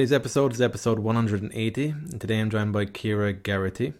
[0.00, 3.92] Today's episode is episode 180, and today I'm joined by Ciara Geraghty.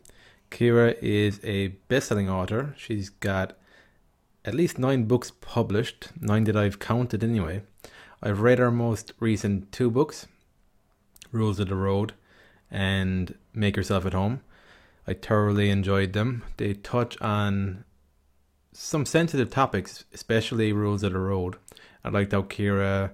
[0.50, 2.74] Ciara is a best-selling author.
[2.78, 3.58] She's got
[4.42, 7.60] at least nine books published, nine that I've counted anyway.
[8.22, 10.26] I've read her most recent two books,
[11.32, 12.14] Rules of the Road
[12.70, 14.40] and Make Yourself at Home.
[15.06, 16.44] I thoroughly enjoyed them.
[16.56, 17.84] They touch on
[18.72, 21.56] some sensitive topics, especially Rules of the Road.
[22.02, 23.12] I liked how Ciara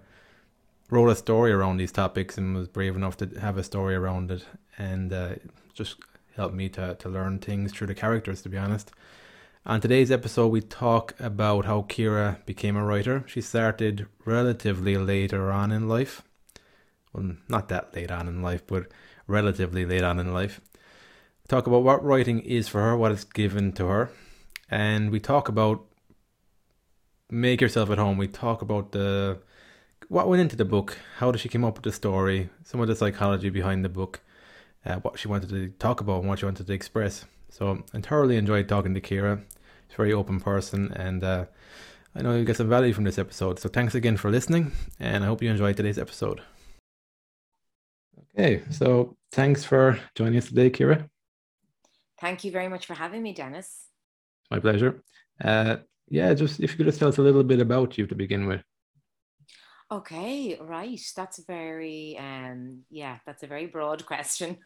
[0.90, 4.30] wrote a story around these topics and was brave enough to have a story around
[4.30, 4.44] it.
[4.78, 5.34] And uh,
[5.74, 5.96] just
[6.36, 8.92] helped me to, to learn things through the characters to be honest.
[9.64, 13.24] On today's episode we talk about how Ciara became a writer.
[13.26, 16.22] She started relatively later on in life.
[17.12, 18.86] Well not that late on in life but
[19.26, 20.60] relatively late on in life.
[21.48, 24.10] Talk about what writing is for her what it's given to her.
[24.70, 25.84] And we talk about
[27.30, 28.18] make yourself at home.
[28.18, 29.38] We talk about the
[30.08, 30.98] what went into the book?
[31.18, 32.50] How did she come up with the story?
[32.64, 34.20] Some of the psychology behind the book,
[34.84, 37.24] uh, what she wanted to talk about, and what she wanted to express.
[37.50, 39.42] So I thoroughly enjoyed talking to Ciara.
[39.88, 41.46] She's a very open person, and uh,
[42.14, 43.58] I know you get some value from this episode.
[43.58, 46.40] So thanks again for listening, and I hope you enjoyed today's episode.
[48.38, 51.08] Okay, so thanks for joining us today, Ciara.
[52.20, 53.86] Thank you very much for having me, Dennis.
[54.50, 55.02] My pleasure.
[55.42, 55.76] Uh,
[56.08, 58.46] yeah, just if you could just tell us a little bit about you to begin
[58.46, 58.62] with.
[59.90, 61.00] Okay, right.
[61.14, 64.58] That's a very um yeah, that's a very broad question.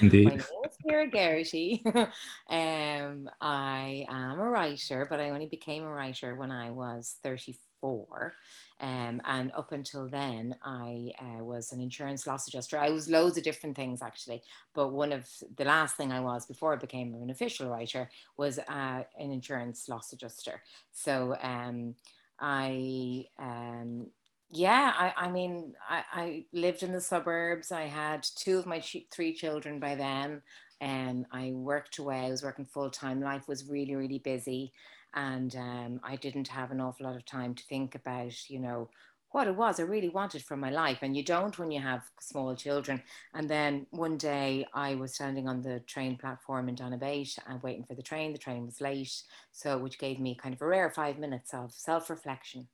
[0.00, 0.24] Indeed.
[0.24, 1.84] My name is Ciara Geraghty.
[2.50, 8.34] um I am a writer, but I only became a writer when I was 34.
[8.80, 12.78] Um, and up until then, I uh, was an insurance loss adjuster.
[12.78, 14.42] I was loads of different things actually,
[14.74, 18.58] but one of the last thing I was before I became an official writer was
[18.58, 20.62] uh, an insurance loss adjuster.
[20.92, 21.94] So um,
[22.40, 24.08] I um,
[24.50, 27.70] yeah, I, I mean, I, I lived in the suburbs.
[27.70, 28.82] I had two of my
[29.12, 30.42] three children by then,
[30.80, 32.20] and I worked away.
[32.26, 33.20] I was working full time.
[33.20, 34.72] Life was really, really busy,
[35.14, 38.88] and um, I didn't have an awful lot of time to think about, you know,
[39.30, 40.98] what it was I really wanted from my life.
[41.02, 43.02] And you don't when you have small children.
[43.34, 47.84] And then one day I was standing on the train platform in Donabate and waiting
[47.84, 48.32] for the train.
[48.32, 49.22] The train was late,
[49.52, 52.68] so which gave me kind of a rare five minutes of self-reflection.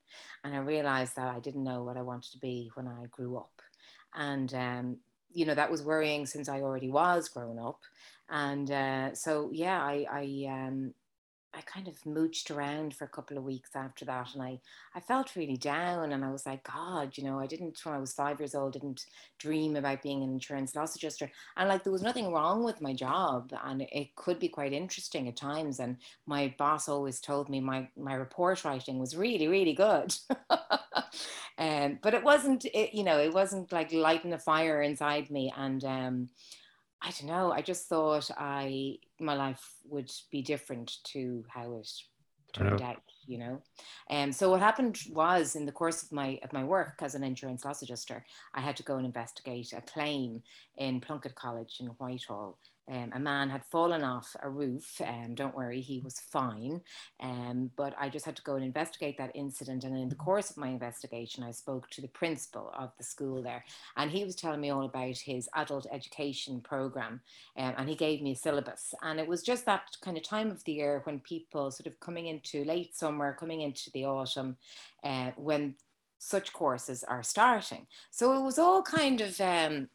[0.44, 3.36] And I realized that I didn't know what I wanted to be when I grew
[3.36, 3.60] up.
[4.14, 4.98] And um,
[5.32, 7.80] you know, that was worrying since I already was grown up.
[8.30, 10.94] And uh, so yeah, I, I um,
[11.56, 14.60] I kind of mooched around for a couple of weeks after that and I,
[14.94, 17.98] I felt really down and I was like, God, you know, I didn't, when I
[17.98, 19.06] was five years old, didn't
[19.38, 21.30] dream about being an insurance loss adjuster.
[21.56, 25.28] And like, there was nothing wrong with my job and it could be quite interesting
[25.28, 25.80] at times.
[25.80, 30.14] And my boss always told me my, my report writing was really, really good.
[31.58, 35.52] um, but it wasn't, it, you know, it wasn't like lighting a fire inside me.
[35.56, 36.28] And, um,
[37.04, 37.52] I don't know.
[37.52, 41.90] I just thought I my life would be different to how it
[42.54, 43.60] turned out, you know.
[44.08, 47.14] And um, so what happened was in the course of my of my work as
[47.14, 50.42] an insurance loss adjuster, I had to go and investigate a claim
[50.78, 52.58] in Plunket College in Whitehall
[52.90, 55.00] um, a man had fallen off a roof.
[55.04, 56.82] Um, don't worry, he was fine.
[57.20, 59.84] Um, but I just had to go and investigate that incident.
[59.84, 63.42] And in the course of my investigation, I spoke to the principal of the school
[63.42, 63.64] there,
[63.96, 67.20] and he was telling me all about his adult education program.
[67.56, 68.94] Um, and he gave me a syllabus.
[69.02, 71.98] And it was just that kind of time of the year when people sort of
[72.00, 74.56] coming into late summer, coming into the autumn,
[75.02, 75.74] uh, when
[76.18, 77.86] such courses are starting.
[78.10, 79.88] So it was all kind of um,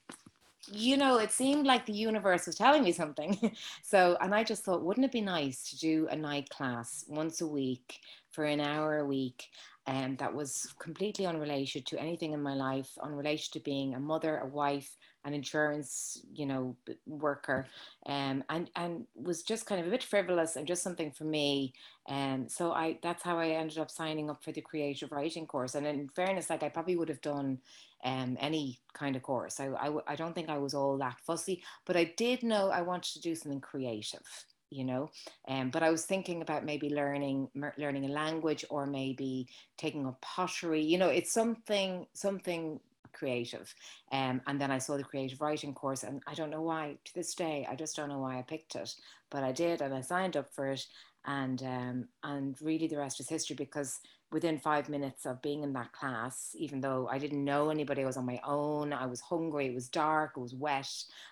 [0.68, 3.56] you know, it seemed like the universe was telling me something.
[3.84, 7.42] so, and I just thought, wouldn't it be nice to do a night class once
[7.42, 8.00] a week
[8.32, 9.48] for an hour a week?
[9.88, 14.00] And um, that was completely unrelated to anything in my life, unrelated to being a
[14.00, 14.96] mother, a wife,
[15.26, 16.76] an insurance, you know,
[17.06, 17.68] worker,
[18.06, 21.74] um, and and was just kind of a bit frivolous and just something for me.
[22.08, 25.46] And um, so I that's how I ended up signing up for the creative writing
[25.46, 25.76] course.
[25.76, 27.60] And in fairness, like I probably would have done
[28.04, 29.60] um, any kind of course.
[29.60, 32.82] I, I I don't think I was all that fussy, but I did know I
[32.82, 35.10] wanted to do something creative you know
[35.48, 40.20] um, but i was thinking about maybe learning learning a language or maybe taking up
[40.22, 42.80] pottery you know it's something something
[43.14, 43.74] creative.
[44.12, 47.14] Um, and then I saw the creative writing course, and I don't know why to
[47.14, 48.94] this day, I just don't know why I picked it,
[49.30, 50.86] but I did, and I signed up for it.
[51.26, 54.00] And um, and really, the rest is history because
[54.32, 58.06] within five minutes of being in that class, even though I didn't know anybody, I
[58.06, 58.94] was on my own.
[58.94, 59.68] I was hungry.
[59.68, 60.34] It was dark.
[60.38, 60.90] It was wet.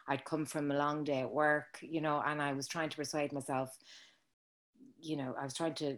[0.07, 2.97] I'd come from a long day at work, you know, and I was trying to
[2.97, 3.77] persuade myself.
[4.99, 5.97] You know, I was trying to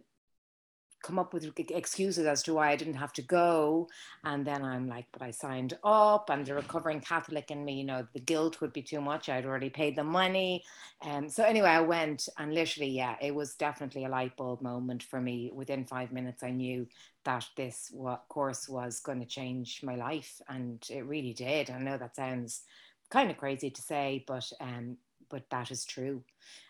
[1.01, 3.87] come up with excuses as to why I didn't have to go.
[4.23, 7.83] And then I'm like, but I signed up, and the recovering Catholic in me, you
[7.83, 9.29] know, the guilt would be too much.
[9.29, 10.63] I'd already paid the money.
[11.01, 14.61] And um, so anyway, I went, and literally, yeah, it was definitely a light bulb
[14.61, 15.51] moment for me.
[15.53, 16.87] Within five minutes, I knew
[17.23, 17.91] that this
[18.27, 21.69] course was going to change my life, and it really did.
[21.69, 22.63] I know that sounds
[23.09, 24.97] kind of crazy to say, but um,
[25.29, 26.23] but that is true.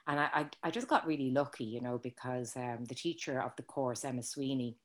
[0.07, 3.55] And I, I, I just got really lucky, you know, because um, the teacher of
[3.55, 4.75] the course, Emma Sweeney,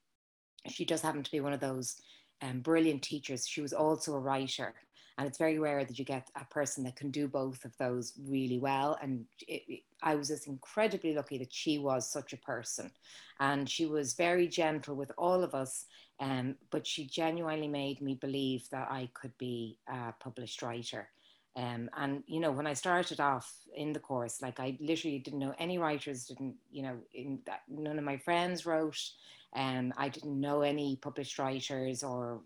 [0.69, 1.97] she just happened to be one of those
[2.43, 3.47] um, brilliant teachers.
[3.47, 4.75] She was also a writer.
[5.17, 8.15] And it's very rare that you get a person that can do both of those
[8.27, 8.99] really well.
[9.01, 12.91] And it, it, I was just incredibly lucky that she was such a person.
[13.39, 15.87] And she was very gentle with all of us,
[16.19, 21.09] um, but she genuinely made me believe that I could be a published writer.
[21.57, 25.39] Um, and you know, when I started off in the course, like I literally didn't
[25.39, 26.97] know any writers, didn't you know,
[27.47, 28.99] that, none of my friends wrote,
[29.55, 32.41] and um, I didn't know any published writers or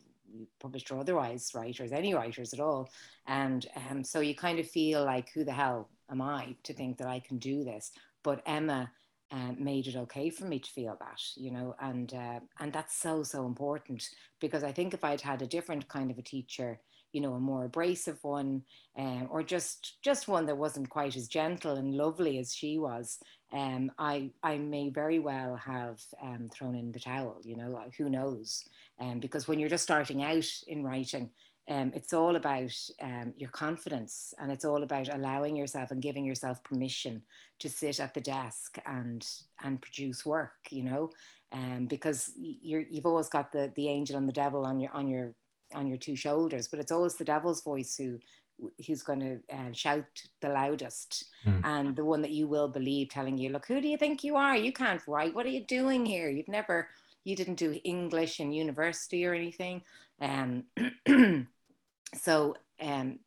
[0.61, 2.91] published or otherwise writers, any writers at all.
[3.27, 6.99] And um, so you kind of feel like, who the hell am I to think
[6.99, 7.93] that I can do this?
[8.23, 8.91] But Emma
[9.31, 12.97] uh, made it okay for me to feel that, you know, and uh, and that's
[12.97, 14.09] so so important
[14.41, 16.81] because I think if I'd had a different kind of a teacher
[17.13, 18.63] you know a more abrasive one
[18.99, 23.19] um, or just just one that wasn't quite as gentle and lovely as she was
[23.53, 28.11] um, I I may very well have um, thrown in the towel you know who
[28.11, 28.65] knows?
[29.01, 31.31] Um, because when you're just starting out in writing
[31.71, 32.73] um, it's all about
[33.03, 37.23] um, your confidence and it's all about allowing yourself and giving yourself permission
[37.59, 39.27] to sit at the desk and
[39.63, 41.11] and produce work you know?
[41.51, 45.09] Um, because you're, you've always got the the angel and the devil on your on
[45.09, 45.35] your
[45.75, 48.19] on your two shoulders, but it's always the devil's voice who
[48.85, 50.05] who's going to uh, shout
[50.41, 51.27] the loudest.
[51.47, 51.61] Mm.
[51.65, 54.37] and the one that you will believe telling you look who do you think you
[54.37, 54.57] are?
[54.57, 55.35] You can't write.
[55.35, 56.29] What are you doing here?
[56.29, 56.89] You've never
[57.25, 59.83] you didn't do english in university or anything.
[60.21, 60.65] Um
[62.15, 63.19] so um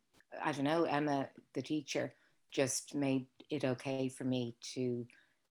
[0.42, 2.14] i don't know emma the teacher
[2.50, 5.06] just made it okay for me to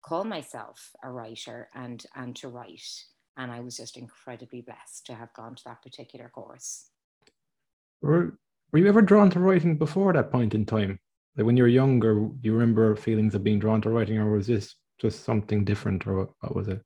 [0.01, 3.05] call myself a writer and and to write
[3.37, 6.89] and I was just incredibly blessed to have gone to that particular course.
[8.01, 8.37] Were,
[8.71, 10.99] were you ever drawn to writing before that point in time?
[11.35, 14.31] Like when you were younger, do you remember feelings of being drawn to writing, or
[14.31, 16.81] was this just something different, or what, what was it?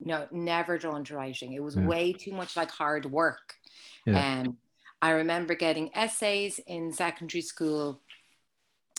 [0.00, 1.52] No, never drawn to writing.
[1.52, 1.86] It was yeah.
[1.86, 3.54] way too much like hard work.
[4.06, 4.40] Yeah.
[4.40, 4.56] Um,
[5.00, 8.00] I remember getting essays in secondary school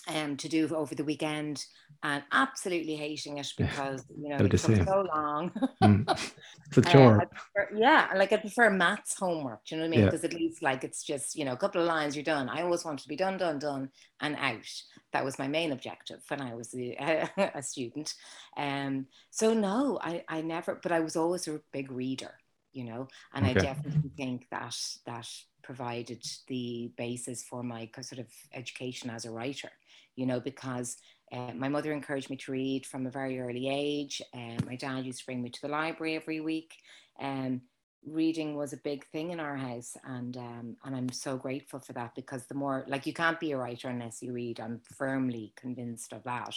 [0.07, 1.65] um, to do over the weekend
[2.03, 5.51] and absolutely hating it because you know it took so long.
[5.81, 6.31] mm.
[6.67, 7.21] It's a uh, chore.
[7.21, 9.65] Uh, prefer, yeah, like I prefer maths homework.
[9.65, 10.05] Do you know what I mean?
[10.05, 10.29] Because yeah.
[10.29, 12.49] at least like it's just you know a couple of lines, you're done.
[12.49, 14.71] I always wanted to be done, done, done, and out.
[15.13, 18.13] That was my main objective when I was a, a student.
[18.57, 22.33] Um, so no, I I never, but I was always a big reader.
[22.73, 23.57] You know, and okay.
[23.57, 24.75] I definitely think that
[25.05, 25.29] that
[25.65, 29.71] provided the basis for my sort of education as a writer
[30.15, 30.97] you know, because
[31.31, 34.21] uh, my mother encouraged me to read from a very early age.
[34.33, 36.73] And my dad used to bring me to the library every week.
[37.19, 37.61] And um,
[38.07, 39.97] reading was a big thing in our house.
[40.05, 43.51] And, um, and I'm so grateful for that because the more, like, you can't be
[43.51, 44.59] a writer unless you read.
[44.59, 46.55] I'm firmly convinced of that.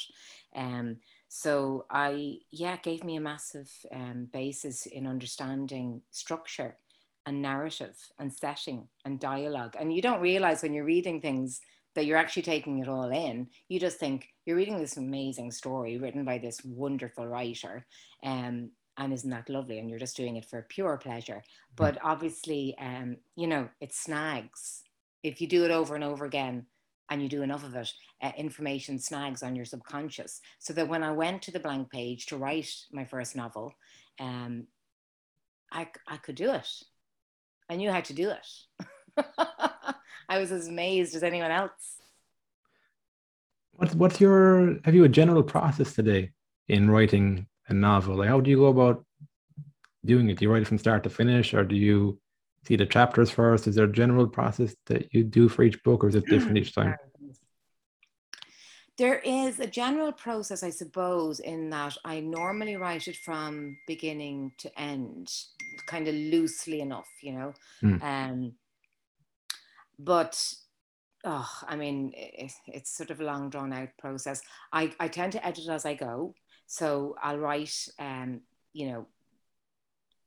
[0.54, 0.98] Um,
[1.28, 6.76] so I, yeah, gave me a massive um, basis in understanding structure
[7.26, 9.76] and narrative and setting and dialogue.
[9.78, 11.60] And you don't realize when you're reading things
[11.94, 13.48] that you're actually taking it all in.
[13.68, 17.86] You just think you're reading this amazing story written by this wonderful writer.
[18.22, 19.78] Um, and isn't that lovely?
[19.78, 21.42] And you're just doing it for pure pleasure.
[21.42, 21.76] Mm.
[21.76, 24.82] But obviously, um, you know, it snags.
[25.22, 26.66] If you do it over and over again
[27.10, 30.40] and you do enough of it, uh, information snags on your subconscious.
[30.58, 33.72] So that when I went to the blank page to write my first novel,
[34.20, 34.66] um,
[35.72, 36.68] I, I could do it.
[37.68, 39.26] I knew how to do it.
[40.28, 41.96] I was as amazed as anyone else.
[43.72, 46.32] What's what's your have you a general process today
[46.68, 48.16] in writing a novel?
[48.16, 49.04] Like how do you go about
[50.04, 50.38] doing it?
[50.38, 52.20] Do you write it from start to finish, or do you
[52.66, 53.66] see the chapters first?
[53.66, 56.58] Is there a general process that you do for each book, or is it different
[56.58, 56.96] each time?
[58.98, 64.52] There is a general process, I suppose, in that I normally write it from beginning
[64.58, 65.32] to end,
[65.86, 67.54] kind of loosely enough, you know.
[67.82, 68.02] Mm.
[68.02, 68.52] Um,
[70.00, 70.42] but
[71.24, 74.42] oh, I mean, it, it's sort of a long drawn out process.
[74.72, 76.34] I, I tend to edit as I go.
[76.66, 79.06] So I'll write, um, you know,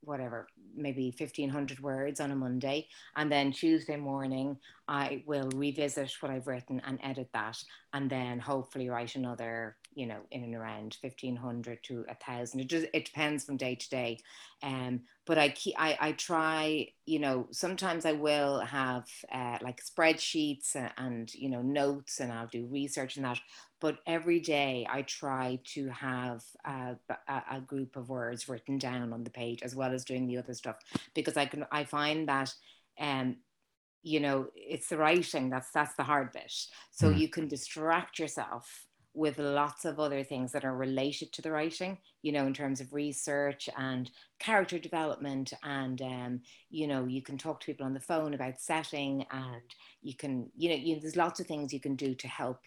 [0.03, 2.87] whatever, maybe 1500 words on a Monday.
[3.15, 7.57] And then Tuesday morning, I will revisit what I've written and edit that.
[7.93, 12.61] And then hopefully write another you know, in and around 1500 to a thousand.
[12.61, 14.19] It just, it depends from day to day.
[14.63, 19.81] Um, but I keep, I, I try, you know, sometimes I will have uh, like
[19.83, 23.39] spreadsheets and, and, you know, notes and I'll do research and that.
[23.79, 26.95] But every day I try to have a,
[27.27, 30.37] a, a group of words written down on the page as well as doing the
[30.37, 30.77] other stuff
[31.13, 32.53] because I can, I find that,
[32.99, 33.37] um,
[34.03, 36.51] you know it's the writing that's that's the hard bit
[36.89, 37.19] so mm.
[37.19, 41.97] you can distract yourself with lots of other things that are related to the writing,
[42.21, 45.53] you know, in terms of research and character development.
[45.63, 49.61] And, um, you know, you can talk to people on the phone about setting and
[50.01, 52.61] you can, you know, you, there's lots of things you can do to help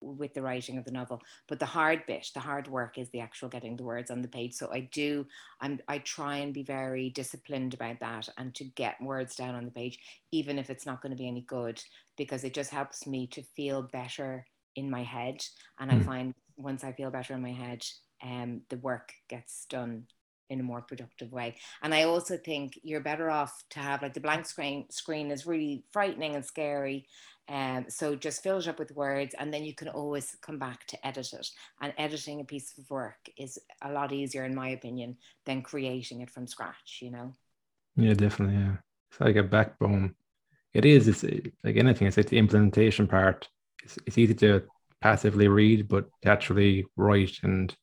[0.00, 1.20] with the writing of the novel.
[1.46, 4.28] But the hard bit, the hard work is the actual getting the words on the
[4.28, 4.54] page.
[4.54, 5.26] So I do,
[5.60, 9.64] I'm, I try and be very disciplined about that and to get words down on
[9.64, 9.98] the page,
[10.32, 11.82] even if it's not going to be any good,
[12.16, 14.46] because it just helps me to feel better
[14.76, 15.44] in my head.
[15.78, 15.94] And mm.
[15.94, 16.04] I hmm.
[16.04, 17.84] find once I feel better in my head,
[18.22, 20.06] um, the work gets done
[20.52, 21.56] in a more productive way.
[21.82, 25.46] And I also think you're better off to have like the blank screen screen is
[25.46, 27.06] really frightening and scary.
[27.48, 30.86] Um, so just fill it up with words and then you can always come back
[30.88, 31.48] to edit it.
[31.80, 36.20] And editing a piece of work is a lot easier, in my opinion, than creating
[36.20, 37.32] it from scratch, you know?
[37.96, 38.56] Yeah, definitely.
[38.56, 38.76] Yeah.
[39.10, 40.14] It's like a backbone.
[40.74, 41.22] It is, it's
[41.64, 43.48] like anything, it's like the implementation part
[43.82, 44.62] it's, it's easy to
[45.00, 47.74] passively read, but to actually write and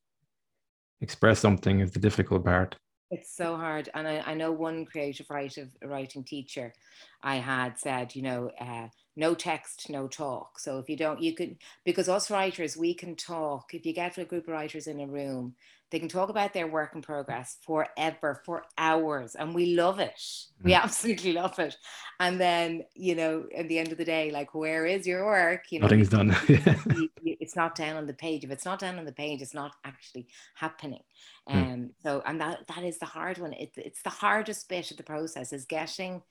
[1.02, 2.76] express something is the difficult part.
[3.12, 3.90] It's so hard.
[3.94, 6.74] And I, I know one creative writing, writing teacher
[7.22, 10.60] I had said, you know, uh, no text, no talk.
[10.60, 13.74] So if you don't, you could, because us writers, we can talk.
[13.74, 15.56] If you get a group of writers in a room,
[15.92, 20.22] they can talk about their work in progress forever, for hours, and we love it.
[20.62, 20.82] We mm.
[20.84, 21.76] absolutely love it.
[22.20, 25.64] And then, you know, at the end of the day, like, where is your work?
[25.72, 26.36] You know, nothing's done.
[27.50, 28.44] it's not down on the page.
[28.44, 31.02] If it's not down on the page, it's not actually happening.
[31.48, 31.74] And mm.
[31.74, 33.54] um, so, and that that is the hard one.
[33.54, 36.22] It, it's the hardest bit of the process is getting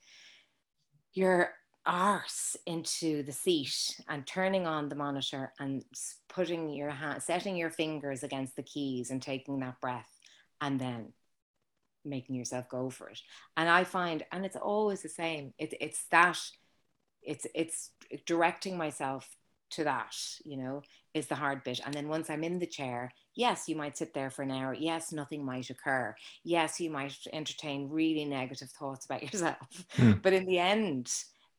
[1.12, 5.84] your arse into the seat and turning on the monitor and
[6.28, 10.12] putting your hand, setting your fingers against the keys and taking that breath
[10.60, 11.12] and then
[12.04, 13.20] making yourself go for it.
[13.56, 16.38] And I find, and it's always the same, it, it's that,
[17.22, 17.90] it's, it's
[18.24, 19.28] directing myself
[19.70, 20.82] to that, you know,
[21.14, 21.80] is the hard bit.
[21.84, 24.74] And then once I'm in the chair, yes, you might sit there for an hour.
[24.74, 26.14] Yes, nothing might occur.
[26.44, 29.86] Yes, you might entertain really negative thoughts about yourself.
[29.96, 30.22] Mm.
[30.22, 31.10] But in the end,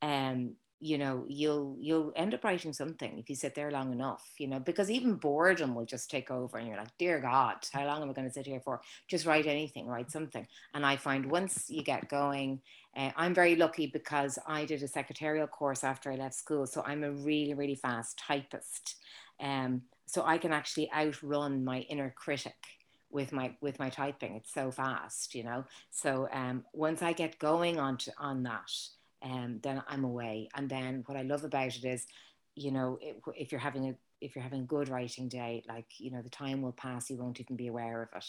[0.01, 4.25] um, you know, you'll you'll end up writing something if you sit there long enough,
[4.37, 7.85] you know, because even boredom will just take over and you're like, dear God, how
[7.85, 8.81] long am I going to sit here for?
[9.07, 10.47] Just write anything, write something.
[10.73, 12.61] And I find once you get going,
[12.95, 16.65] uh, I'm very lucky because I did a secretarial course after I left school.
[16.65, 18.95] So I'm a really, really fast typist.
[19.41, 22.55] Um, so I can actually outrun my inner critic
[23.11, 24.35] with my with my typing.
[24.35, 25.65] It's so fast, you know.
[25.91, 28.71] So um, once I get going on to, on that,
[29.21, 30.49] um, then I'm away.
[30.55, 32.05] And then what I love about it is,
[32.55, 35.85] you know, if, if you're having a if you're having a good writing day, like,
[35.97, 38.25] you know, the time will pass, you won't even be aware of it.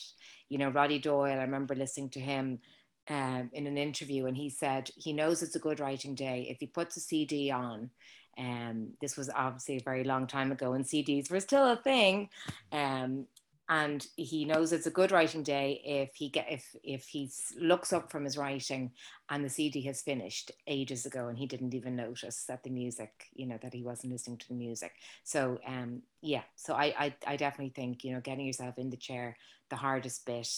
[0.48, 2.60] You know, Roddy Doyle, I remember listening to him
[3.08, 6.58] um, in an interview and he said he knows it's a good writing day if
[6.60, 7.90] he puts a CD on.
[8.38, 12.28] Um, this was obviously a very long time ago and CDs were still a thing.
[12.70, 13.26] Um,
[13.70, 17.92] and he knows it's a good writing day if he get if if he looks
[17.92, 18.90] up from his writing
[19.30, 23.28] and the CD has finished ages ago and he didn't even notice that the music
[23.32, 24.92] you know that he wasn't listening to the music
[25.24, 28.96] so um yeah so I I, I definitely think you know getting yourself in the
[28.96, 29.36] chair
[29.70, 30.48] the hardest bit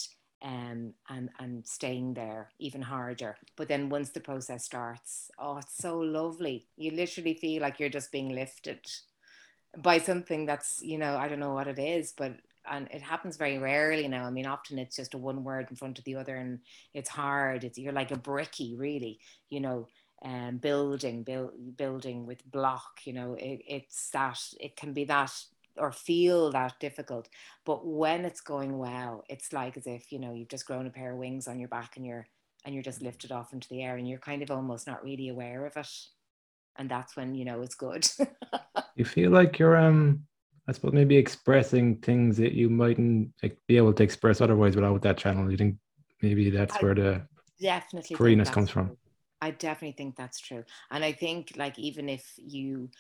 [0.44, 3.36] um, and and staying there even harder.
[3.56, 6.66] But then once the process starts, oh, it's so lovely.
[6.76, 8.80] You literally feel like you're just being lifted
[9.78, 12.34] by something that's you know I don't know what it is, but
[12.70, 14.24] and it happens very rarely now.
[14.24, 16.60] I mean, often it's just a one word in front of the other, and
[16.94, 17.64] it's hard.
[17.64, 19.18] It's you're like a bricky, really.
[19.50, 19.88] You know,
[20.24, 23.00] um, building, build, building with block.
[23.04, 24.38] You know, it, it's that.
[24.60, 25.32] It can be that
[25.76, 27.28] or feel that difficult.
[27.64, 30.90] But when it's going well, it's like as if you know you've just grown a
[30.90, 32.26] pair of wings on your back, and you're
[32.64, 35.28] and you're just lifted off into the air, and you're kind of almost not really
[35.28, 35.88] aware of it.
[36.76, 38.06] And that's when you know it's good.
[38.94, 40.24] you feel like you're um
[40.68, 43.32] I suppose maybe expressing things that you mightn't
[43.66, 45.50] be able to express otherwise without that channel.
[45.50, 45.76] You think
[46.22, 47.26] maybe that's I where the
[47.60, 48.96] definitely freeness comes from.
[49.40, 52.90] I definitely think that's true, and I think like even if you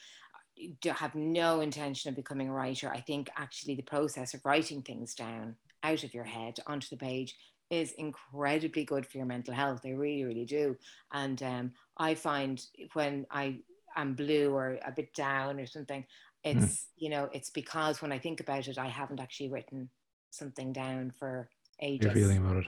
[0.84, 5.14] have no intention of becoming a writer, I think actually the process of writing things
[5.14, 7.34] down out of your head onto the page
[7.70, 9.80] is incredibly good for your mental health.
[9.82, 10.76] They really, really do.
[11.12, 13.60] And um, I find when I
[13.96, 16.04] am blue or a bit down or something.
[16.44, 16.84] It's, mm.
[16.96, 19.90] you know, it's because when I think about it, I haven't actually written
[20.30, 21.48] something down for
[21.80, 22.04] ages.
[22.04, 22.66] You're feeling about it.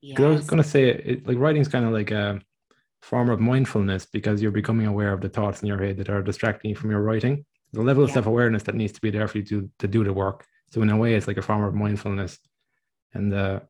[0.00, 0.18] Yes.
[0.18, 2.40] I was going to say, it, like writing's kind of like a
[3.02, 6.22] form of mindfulness because you're becoming aware of the thoughts in your head that are
[6.22, 7.44] distracting you from your writing.
[7.72, 8.14] The level of yeah.
[8.14, 10.44] self awareness that needs to be there for you to, to do the work.
[10.72, 12.38] So in a way, it's like a form of mindfulness.
[13.14, 13.60] And uh,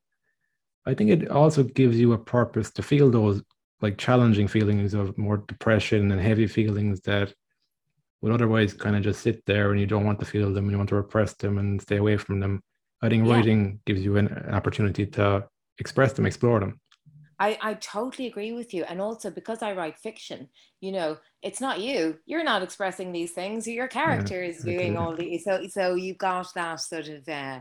[0.87, 3.43] I think it also gives you a purpose to feel those
[3.81, 7.35] like challenging feelings of more depression and heavy feelings that
[8.23, 10.71] would otherwise kind of just sit there and you don't want to feel them and
[10.71, 12.63] you want to repress them and stay away from them.
[13.03, 13.33] I think yeah.
[13.33, 15.47] writing gives you an, an opportunity to
[15.79, 16.81] express them, explore them.
[17.41, 18.85] I, I totally agree with you.
[18.85, 20.49] And also because I write fiction,
[20.81, 22.19] you know, it's not you.
[22.25, 23.67] You're not expressing these things.
[23.67, 25.43] Your character yeah, is doing all these.
[25.43, 27.61] So so you've got that sort of uh,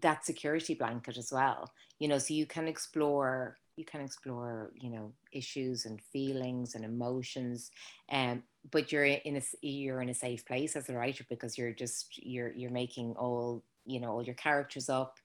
[0.00, 1.70] that security blanket as well.
[1.98, 6.84] You know, so you can explore you can explore, you know, issues and feelings and
[6.84, 7.70] emotions.
[8.10, 11.72] Um, but you're in a you're in a safe place as a writer because you're
[11.72, 15.16] just you're you're making all you know all your characters up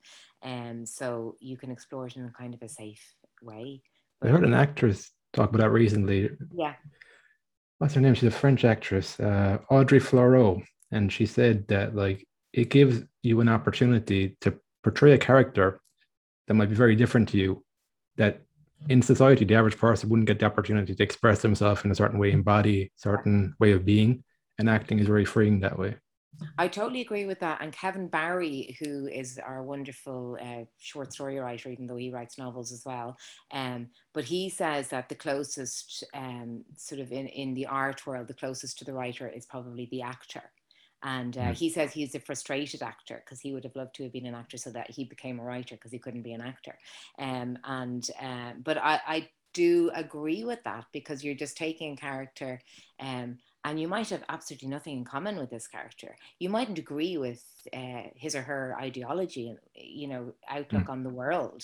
[0.42, 3.82] and um, so you can explore it in kind of a safe way
[4.24, 6.30] I heard an actress talk about that recently.
[6.54, 6.74] Yeah.
[7.80, 8.14] What's her name?
[8.14, 13.42] She's a French actress, uh, Audrey Fleurot, and she said that like it gives you
[13.42, 15.82] an opportunity to portray a character
[16.48, 17.64] that might be very different to you.
[18.16, 18.42] That
[18.90, 22.20] in society, the average person wouldn't get the opportunity to express themselves in a certain
[22.20, 24.24] way, embody certain way of being,
[24.60, 25.96] and acting is very freeing that way.
[26.58, 27.62] I totally agree with that.
[27.62, 32.38] And Kevin Barry, who is our wonderful uh, short story writer, even though he writes
[32.38, 33.16] novels as well,
[33.52, 38.28] um, but he says that the closest, um, sort of in, in the art world,
[38.28, 40.44] the closest to the writer is probably the actor.
[41.04, 41.54] And uh, hmm.
[41.54, 44.36] he says he's a frustrated actor because he would have loved to have been an
[44.36, 46.78] actor so that he became a writer because he couldn't be an actor.
[47.20, 52.60] Um, and uh, but I, I do agree with that because you're just taking character
[53.00, 56.16] um, and you might have absolutely nothing in common with this character.
[56.40, 57.44] You mightn't agree with
[57.74, 60.90] uh, his or her ideology and you know outlook mm.
[60.90, 61.64] on the world,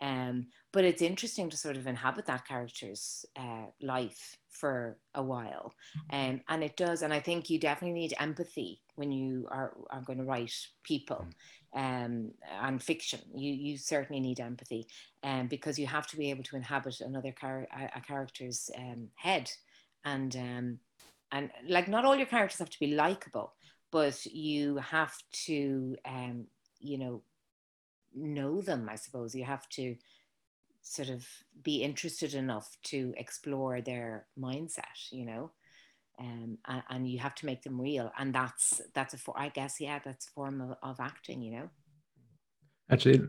[0.00, 5.74] um, but it's interesting to sort of inhabit that character's uh, life for a while,
[6.10, 7.02] um, and it does.
[7.02, 11.24] And I think you definitely need empathy when you are are going to write people.
[11.26, 11.34] Mm.
[11.74, 12.30] Um,
[12.62, 14.86] and fiction, you you certainly need empathy,
[15.22, 19.08] um, because you have to be able to inhabit another char- a, a character's um,
[19.16, 19.50] head,
[20.04, 20.78] and um,
[21.32, 23.54] and like not all your characters have to be likable
[23.90, 26.46] but you have to um
[26.80, 27.22] you know
[28.14, 29.34] know them i suppose.
[29.34, 29.96] You have to
[30.82, 31.26] sort of
[31.62, 35.50] be interested enough to explore their mindset you know
[36.20, 38.10] um, and, and, you have to make them real.
[38.18, 41.70] And that's that's a i guess yeah that's a form of, of acting you know?
[42.90, 43.20] Actually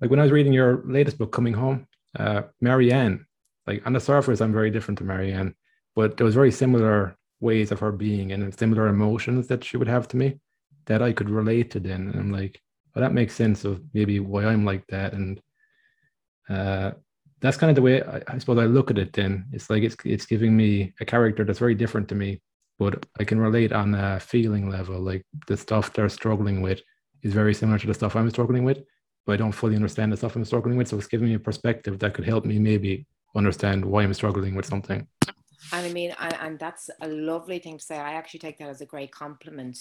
[0.00, 1.86] like when i was reading your latest book coming home
[2.18, 3.24] uh marianne
[3.66, 5.54] like on the surface i'm very different to marianne
[5.94, 9.88] but there was very similar ways of her being and similar emotions that she would
[9.88, 10.40] have to me
[10.86, 12.08] that I could relate to then.
[12.08, 12.60] And I'm like,
[12.94, 15.12] well, that makes sense of maybe why I'm like that.
[15.12, 15.40] And
[16.48, 16.92] uh,
[17.40, 19.46] that's kind of the way I, I, suppose I look at it then.
[19.52, 22.40] It's like it's it's giving me a character that's very different to me,
[22.78, 24.98] but I can relate on a feeling level.
[25.00, 26.80] Like the stuff they're struggling with
[27.22, 28.82] is very similar to the stuff I'm struggling with,
[29.26, 30.88] but I don't fully understand the stuff I'm struggling with.
[30.88, 34.54] So it's giving me a perspective that could help me maybe understand why I'm struggling
[34.54, 35.06] with something.
[35.72, 37.96] And I mean, I, and that's a lovely thing to say.
[37.96, 39.78] I actually take that as a great compliment.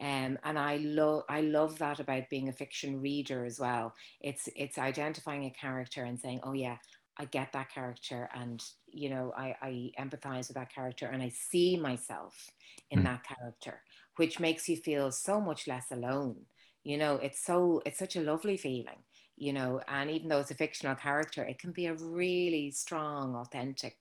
[0.00, 3.94] Um, and I love I love that about being a fiction reader as well.
[4.20, 6.76] It's it's identifying a character and saying, oh yeah,
[7.18, 11.28] I get that character, and you know, I, I empathize with that character, and I
[11.28, 12.50] see myself
[12.90, 13.04] in mm.
[13.04, 13.82] that character,
[14.16, 16.36] which makes you feel so much less alone.
[16.82, 19.02] You know, it's so it's such a lovely feeling.
[19.36, 23.34] You know, and even though it's a fictional character, it can be a really strong,
[23.34, 23.96] authentic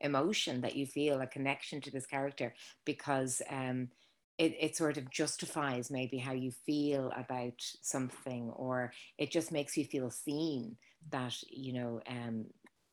[0.00, 3.88] emotion that you feel a connection to this character because um,
[4.40, 9.76] it, it sort of justifies maybe how you feel about something or it just makes
[9.76, 10.76] you feel seen
[11.10, 12.46] that you know um,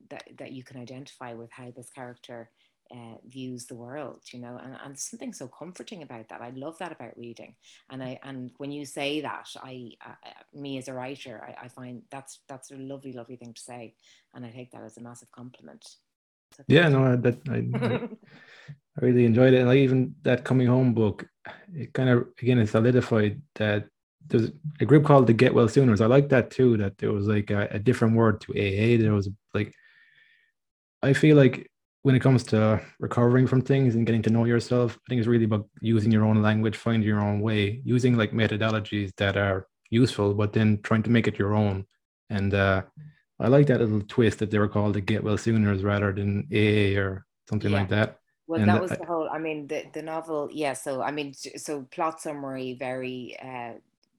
[0.09, 2.49] that, that you can identify with how this character
[2.91, 6.41] uh, views the world you know and, and something so comforting about that.
[6.41, 7.55] I love that about reading.
[7.89, 10.13] And i and when you say that i uh,
[10.53, 13.95] me as a writer I, I find that's that's a lovely lovely thing to say.
[14.33, 15.85] And i take that as a massive compliment
[16.67, 18.07] yeah, no, that I,
[18.99, 21.25] I really enjoyed it, and like even that coming home book,
[21.73, 23.87] it kind of again it solidified that
[24.27, 26.01] there's a group called the Get Well Sooners.
[26.01, 26.77] I like that too.
[26.77, 29.01] That there was like a, a different word to AA.
[29.01, 29.73] There was like,
[31.01, 31.69] I feel like
[32.01, 35.27] when it comes to recovering from things and getting to know yourself, I think it's
[35.27, 39.67] really about using your own language, finding your own way, using like methodologies that are
[39.89, 41.85] useful, but then trying to make it your own.
[42.29, 42.83] And uh,
[43.39, 46.47] I like that little twist that they were called the Get Well Sooners rather than
[46.51, 47.77] AA or something yeah.
[47.77, 48.19] like that.
[48.47, 49.29] Well, and that was the whole.
[49.29, 50.49] I mean, the the novel.
[50.51, 50.73] Yeah.
[50.73, 53.73] So I mean, so plot summary very, uh,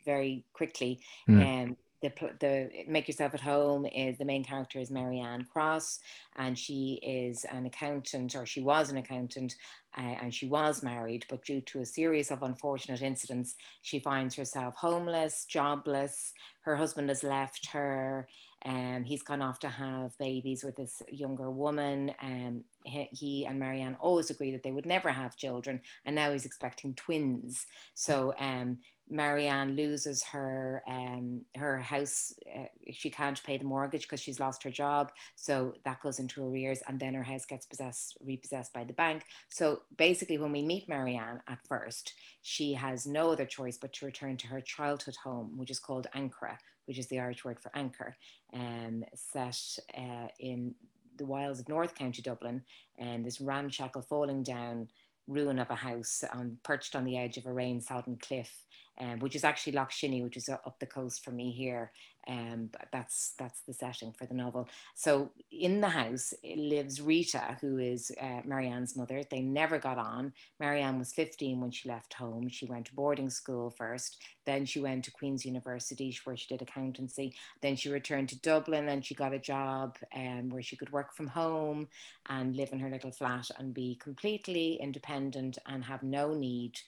[0.04, 1.00] very quickly.
[1.28, 1.64] Mm.
[1.64, 6.00] Um, the the make yourself at home is the main character is Marianne Cross,
[6.36, 9.56] and she is an accountant, or she was an accountant,
[9.96, 14.36] uh, and she was married, but due to a series of unfortunate incidents, she finds
[14.36, 16.32] herself homeless, jobless.
[16.62, 18.28] Her husband has left her.
[18.64, 22.12] Um, he's gone off to have babies with this younger woman.
[22.22, 26.32] Um, he, he, and Marianne always agreed that they would never have children, and now
[26.32, 27.66] he's expecting twins.
[27.94, 28.78] So um,
[29.10, 32.32] Marianne loses her um, her house.
[32.54, 36.44] Uh, she can't pay the mortgage because she's lost her job, so that goes into
[36.44, 39.22] arrears, and then her house gets possessed repossessed by the bank.
[39.48, 44.06] So basically, when we meet Marianne at first, she has no other choice but to
[44.06, 47.70] return to her childhood home, which is called Ancaire, which is the Irish word for
[47.74, 48.16] anchor,
[48.54, 50.74] um, set uh, in
[51.18, 52.62] the wilds of North County Dublin,
[52.98, 54.88] and this ramshackle falling down
[55.26, 58.64] ruin of a house um, perched on the edge of a rain sodden cliff
[59.00, 61.92] um, which is actually Loughshinny, which is up the coast from me here.
[62.26, 64.68] Um, that's that's the setting for the novel.
[64.94, 69.22] So in the house lives Rita, who is uh, Marianne's mother.
[69.30, 70.34] They never got on.
[70.60, 72.48] Marianne was 15 when she left home.
[72.48, 74.18] She went to boarding school first.
[74.44, 77.34] Then she went to Queen's University, where she did accountancy.
[77.62, 81.14] Then she returned to Dublin and she got a job um, where she could work
[81.14, 81.88] from home
[82.28, 86.78] and live in her little flat and be completely independent and have no need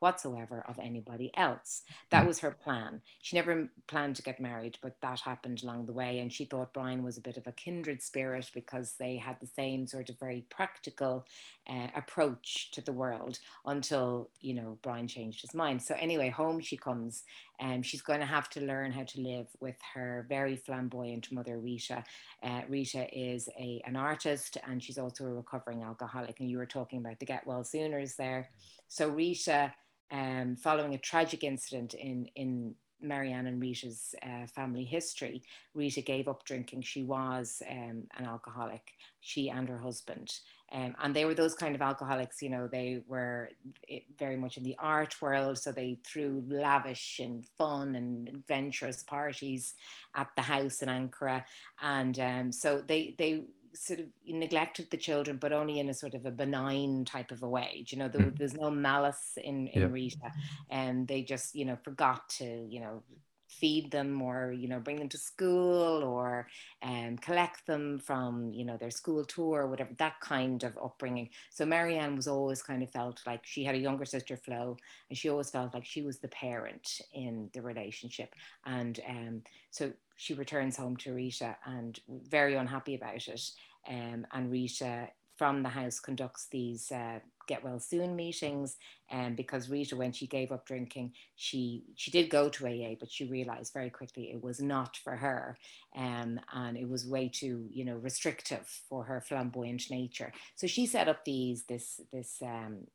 [0.00, 1.82] whatsoever of anybody else.
[2.10, 2.28] That mm.
[2.28, 3.00] was her plan.
[3.22, 6.18] She never planned to get married, but that happened along the way.
[6.18, 9.46] And she thought Brian was a bit of a kindred spirit because they had the
[9.46, 11.26] same sort of very practical
[11.68, 15.82] uh, approach to the world until, you know, Brian changed his mind.
[15.82, 17.24] So, anyway, home she comes
[17.60, 21.30] and um, she's going to have to learn how to live with her very flamboyant
[21.30, 22.02] mother, Rita.
[22.42, 26.40] Uh, Rita is a, an artist and she's also a recovering alcoholic.
[26.40, 28.48] And you were talking about the Get Well Sooners there.
[28.88, 29.72] So, Rita
[30.10, 35.42] um, following a tragic incident in, in Marianne and Rita's uh, family history,
[35.74, 36.82] Rita gave up drinking.
[36.82, 40.30] She was um, an alcoholic, she and her husband.
[40.72, 43.50] Um, and they were those kind of alcoholics, you know, they were
[43.88, 45.58] eh, very much in the art world.
[45.58, 49.74] So they threw lavish and fun and adventurous parties
[50.14, 51.44] at the house in Ancaire.
[51.82, 53.42] And um, so they, they
[53.74, 57.42] sort of neglected the children, but only in a sort of a benign type of
[57.42, 57.84] a way.
[57.88, 58.38] you know, there, mm.
[58.38, 59.88] there's no malice in, in yeah.
[59.88, 60.32] Rita,
[60.70, 63.02] and they just, you know, forgot to, you know,
[63.50, 66.46] feed them or you know bring them to school or
[66.82, 71.28] um, collect them from you know their school tour or whatever that kind of upbringing
[71.50, 74.76] so marianne was always kind of felt like she had a younger sister flo
[75.08, 78.34] and she always felt like she was the parent in the relationship
[78.66, 83.50] and um, so she returns home to rita and very unhappy about it
[83.88, 85.08] um, and rita
[85.40, 87.18] from the house conducts these uh,
[87.50, 88.76] get well soon meetings
[89.10, 92.94] and um, because Rita when she gave up drinking she she did go to AA
[93.00, 95.56] but she realized very quickly it was not for her
[95.96, 100.30] um, and it was way too you know restrictive for her flamboyant nature.
[100.56, 102.86] So she set up these this this um,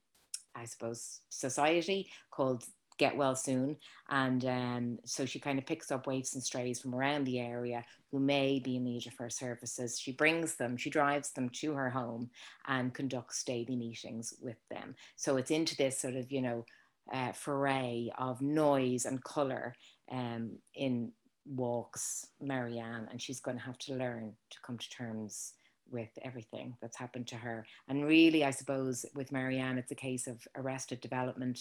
[0.55, 2.63] I suppose society called
[2.97, 3.77] get well soon.
[4.09, 7.83] And um, so she kind of picks up waifs and strays from around the area
[8.11, 9.99] who may be in need of her services.
[9.99, 12.29] She brings them, she drives them to her home
[12.67, 14.95] and conducts daily meetings with them.
[15.15, 16.65] So it's into this sort of, you know,
[17.13, 19.75] uh, foray of noise and colour
[20.11, 21.11] um, in
[21.45, 25.53] walks Marianne, and she's going to have to learn to come to terms
[25.91, 27.65] with everything that's happened to her.
[27.87, 31.59] And really, I suppose with Marianne, it's a case of arrested development.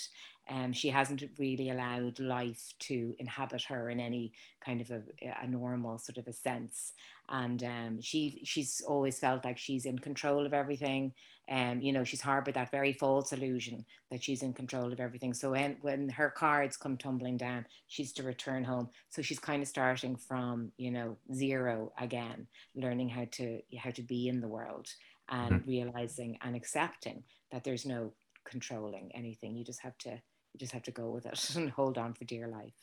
[0.48, 4.32] Um, she hasn't really allowed life to inhabit her in any
[4.64, 5.02] kind of a,
[5.42, 6.92] a normal sort of a sense.
[7.28, 11.12] And um, she she's always felt like she's in control of everything.
[11.48, 15.00] And um, you know, she's harbored that very false illusion that she's in control of
[15.00, 15.34] everything.
[15.34, 18.88] So when when her cards come tumbling down, she's to return home.
[19.10, 24.02] So she's kind of starting from you know zero again, learning how to how to
[24.02, 24.88] be in the world
[25.28, 25.68] and mm-hmm.
[25.68, 28.12] realizing and accepting that there's no
[28.44, 29.54] controlling anything.
[29.54, 32.24] You just have to you just have to go with it and hold on for
[32.24, 32.74] dear life.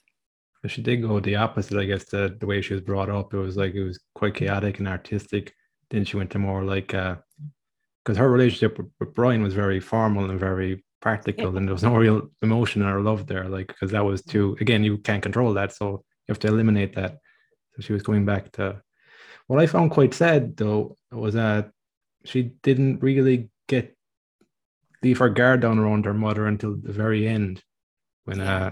[0.67, 2.05] She did go the opposite, I guess.
[2.05, 4.87] The the way she was brought up, it was like it was quite chaotic and
[4.87, 5.55] artistic.
[5.89, 7.15] Then she went to more like uh,
[8.03, 11.83] because her relationship with, with, Brian was very formal and very practical, and there was
[11.83, 13.47] no real emotion or love there.
[13.47, 16.95] Like because that was too again, you can't control that, so you have to eliminate
[16.95, 17.17] that.
[17.75, 18.81] So she was going back to
[19.47, 21.71] what I found quite sad though was that
[22.23, 23.95] she didn't really get
[25.03, 27.63] leave her guard down around her mother until the very end
[28.25, 28.71] when uh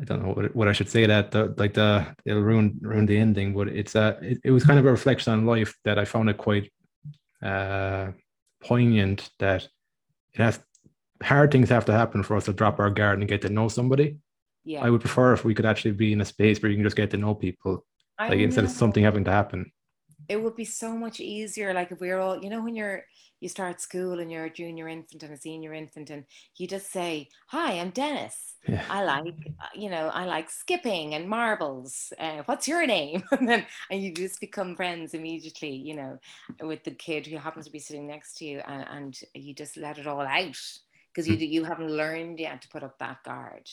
[0.00, 3.04] I don't know what, what I should say that the, like the it'll ruin ruin
[3.04, 5.98] the ending, but it's a it, it was kind of a reflection on life that
[5.98, 6.72] I found it quite
[7.42, 8.12] uh
[8.62, 9.68] poignant that
[10.34, 10.60] it has
[11.22, 13.68] hard things have to happen for us to drop our guard and get to know
[13.68, 14.18] somebody.
[14.64, 14.84] Yeah.
[14.84, 16.96] I would prefer if we could actually be in a space where you can just
[16.96, 17.84] get to know people,
[18.18, 19.72] I like instead of something having to happen.
[20.28, 23.04] It would be so much easier like if we are all you know when you're
[23.40, 26.24] you start school and you're a junior infant and a senior infant and
[26.56, 28.54] you just say hi i'm dennis.
[28.68, 28.84] Yeah.
[28.88, 32.12] i like uh, you know i like skipping and marbles.
[32.18, 33.24] Uh, what's your name?
[33.32, 36.18] And then and you just become friends immediately you know
[36.60, 39.76] with the kid who happens to be sitting next to you and, and you just
[39.76, 40.60] let it all out
[41.12, 43.68] because you you haven't learned yet to put up that guard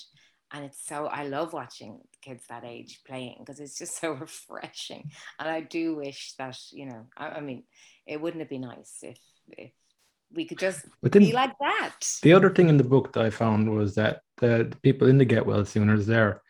[0.52, 5.10] and it's so I love watching kids that age playing because it's just so refreshing.
[5.40, 7.64] And I do wish that you know, I, I mean,
[8.06, 9.20] it wouldn't it be nice if
[9.58, 9.72] if
[10.32, 11.96] we could just But be like that?
[12.22, 15.26] the other thing in the book that I found was that the, people in the
[15.26, 16.42] Get Well Sooners there,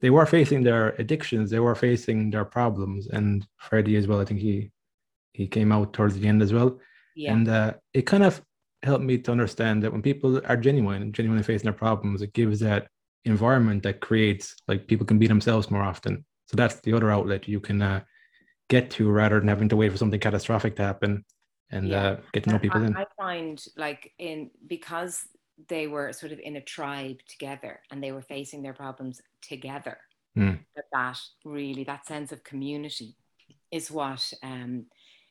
[0.00, 4.20] they were facing their addictions, they were facing their problems, and Freddie as well.
[4.20, 4.70] I think he
[5.32, 6.78] he came out towards the end as well.
[7.14, 8.42] Yeah, And uh, it kind of
[8.82, 12.60] helped me to understand that when people are genuine genuinely facing their problems, it gives
[12.60, 12.88] that
[13.24, 16.24] environment that creates like people can be themselves more often.
[16.46, 18.00] So that's the other outlet you can uh,
[18.68, 21.24] get to rather than having to wait for something catastrophic to happen
[21.70, 22.02] and Yeah.
[22.02, 22.96] uh, get to know people I, in.
[22.96, 25.26] I find like in because
[25.68, 29.98] they were sort of in a tribe together and they were facing their problems together.
[30.36, 30.60] Mm.
[30.74, 33.16] That that really that sense of community
[33.70, 34.86] is what um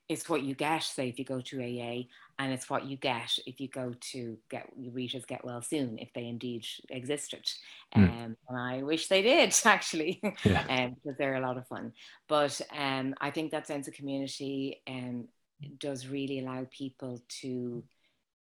[0.10, 0.84] is what you get.
[0.84, 2.04] Say if you go to AA,
[2.39, 6.12] and it's what you get if you go to get Rita's Get Well Soon, if
[6.13, 7.45] they indeed existed.
[7.95, 8.10] Mm.
[8.26, 10.65] Um, and I wish they did actually, Yeah.
[10.69, 11.93] um, because they're a lot of fun.
[12.28, 15.28] But um, I think that sense of community um,
[15.78, 17.84] does really allow people to,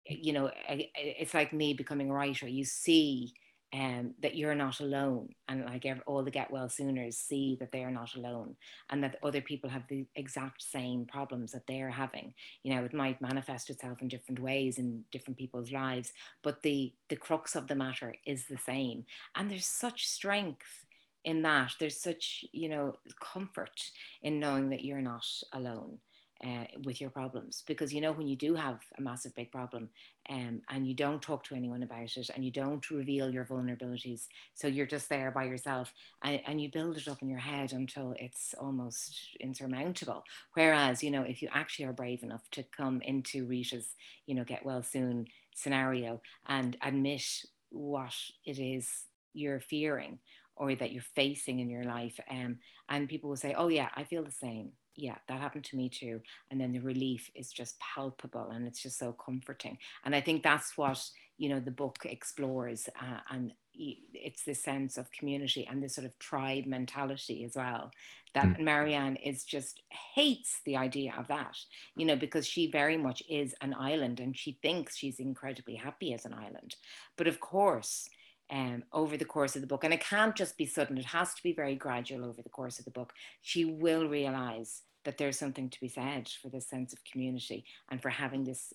[0.04, 2.46] you know, it's like me becoming a writer.
[2.46, 3.34] You see
[3.76, 7.72] um, that you're not alone, and like ev- all the get well sooners see that
[7.72, 8.56] they are not alone,
[8.88, 12.32] and that other people have the exact same problems that they're having.
[12.62, 16.12] You know, it might manifest itself in different ways in different people's lives,
[16.42, 20.86] but the the crux of the matter is the same, and there's such strength
[21.24, 21.72] in that.
[21.78, 23.90] There's such you know comfort
[24.22, 25.98] in knowing that you're not alone
[26.44, 27.62] uh, with your problems.
[27.66, 29.88] Because you know when you do have a massive big problem
[30.28, 34.26] um, and you don't talk to anyone about it and you don't reveal your vulnerabilities
[34.54, 37.72] so you're just there by yourself and, and you build it up in your head
[37.72, 40.24] until it's almost insurmountable.
[40.54, 43.94] Whereas you know if you actually are brave enough to come into rita's
[44.26, 47.22] you know get well soon scenario and admit
[47.70, 50.18] what it is you're fearing
[50.56, 54.04] or that you're facing in your life um, and people will say oh yeah i
[54.04, 56.20] feel the same yeah, that happened to me too.
[56.50, 59.78] And then the relief is just palpable and it's just so comforting.
[60.04, 61.02] And I think that's what,
[61.38, 62.88] you know, the book explores.
[63.00, 67.90] Uh, and it's this sense of community and this sort of tribe mentality as well.
[68.34, 68.60] That Mm.
[68.60, 71.56] Marianne is just hates the idea of that,
[71.94, 76.14] you know, because she very much is an island and she thinks she's incredibly happy
[76.14, 76.76] as an island.
[77.16, 78.08] But of course,
[78.50, 81.34] um, over the course of the book, and it can't just be sudden, it has
[81.34, 83.12] to be very gradual over the course of the book.
[83.42, 88.02] She will realize that there's something to be said for this sense of community and
[88.02, 88.72] for having this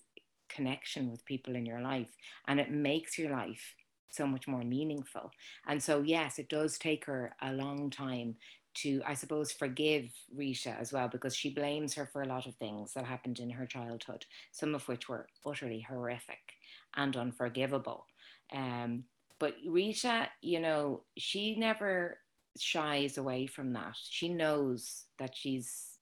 [0.48, 2.08] connection with people in your life.
[2.46, 3.74] And it makes your life
[4.08, 5.30] so much more meaningful.
[5.66, 8.36] And so, yes, it does take her a long time
[8.74, 12.54] to, I suppose, forgive Rita as well, because she blames her for a lot of
[12.54, 16.54] things that happened in her childhood, some of which were utterly horrific
[16.96, 18.06] and unforgivable.
[18.52, 19.04] Um,
[19.42, 22.18] but Rita, you know, she never
[22.56, 23.96] shies away from that.
[24.00, 25.98] She knows that she's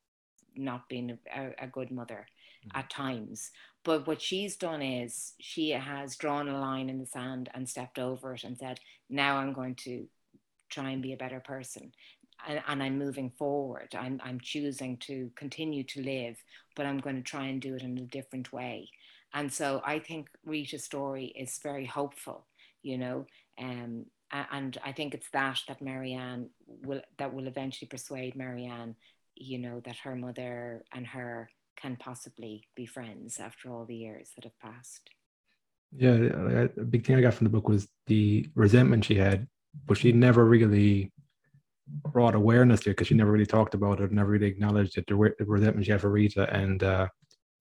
[0.54, 2.26] not been a, a good mother
[2.66, 2.78] mm-hmm.
[2.78, 3.50] at times.
[3.82, 7.98] But what she's done is she has drawn a line in the sand and stepped
[7.98, 10.06] over it and said, now I'm going to
[10.68, 11.92] try and be a better person.
[12.46, 13.94] And, and I'm moving forward.
[13.98, 16.36] I'm, I'm choosing to continue to live,
[16.76, 18.90] but I'm going to try and do it in a different way.
[19.32, 22.44] And so I think Rita's story is very hopeful
[22.82, 23.26] you know
[23.60, 28.94] um, and I think it's that that Marianne will that will eventually persuade Marianne,
[29.34, 34.30] you know, that her mother and her can possibly be friends after all the years
[34.36, 35.10] that have passed.
[35.96, 39.48] Yeah, a big thing I got from the book was the resentment she had,
[39.86, 41.12] but she never really
[41.88, 45.06] brought awareness to it because she never really talked about it, never really acknowledged it.
[45.08, 47.08] The, resentment she had for Rita and uh,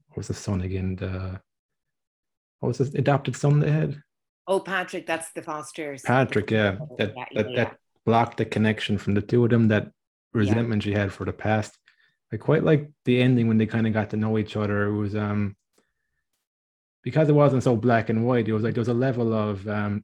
[0.09, 0.95] what was the son again?
[0.95, 1.41] The
[2.59, 3.99] what was this adopted son they had?
[4.49, 6.01] Oh, Patrick, that's the Fosters.
[6.01, 9.67] Patrick, yeah, that Yeah, that, yeah, that blocked the connection from the two of them.
[9.67, 9.91] That
[10.33, 11.77] resentment she had for the past.
[12.33, 14.87] I quite like the ending when they kind of got to know each other.
[14.87, 15.55] It was um
[17.03, 18.47] because it wasn't so black and white.
[18.47, 20.03] It was like there was a level of um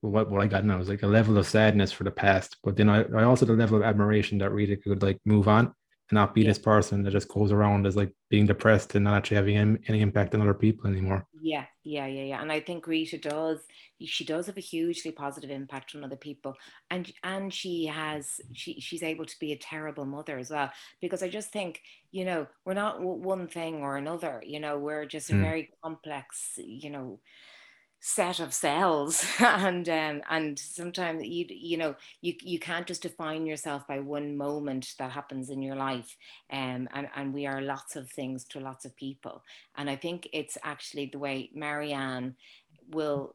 [0.00, 2.76] what what I got now was like a level of sadness for the past, but
[2.76, 5.72] then I, I also the level of admiration that Rita could like move on.
[6.10, 6.48] And not be yeah.
[6.48, 9.78] this person that just goes around as like being depressed and not actually having any,
[9.88, 11.26] any impact on other people anymore.
[11.40, 12.42] Yeah, yeah, yeah, yeah.
[12.42, 13.60] And I think Rita does.
[14.00, 16.54] She does have a hugely positive impact on other people,
[16.90, 20.70] and and she has she she's able to be a terrible mother as well.
[21.00, 24.42] Because I just think you know we're not one thing or another.
[24.44, 25.42] You know we're just a mm.
[25.42, 26.54] very complex.
[26.56, 27.20] You know
[28.06, 33.46] set of cells and um, and sometimes you you know you you can't just define
[33.46, 36.18] yourself by one moment that happens in your life
[36.52, 39.42] um, and and we are lots of things to lots of people.
[39.76, 42.36] And I think it's actually the way Marianne
[42.90, 43.34] will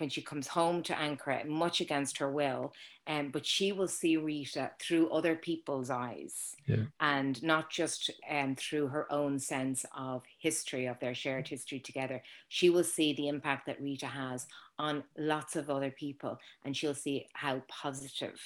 [0.00, 2.72] when she comes home to Ancaire, much against her will,
[3.06, 6.84] um, but she will see Rita through other people's eyes yeah.
[7.00, 12.22] and not just um, through her own sense of history, of their shared history together.
[12.48, 14.46] She will see the impact that Rita has
[14.78, 18.40] on lots of other people and she'll see how positive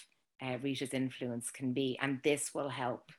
[0.45, 1.99] uh, Rita's influence can be.
[2.01, 3.11] And this will help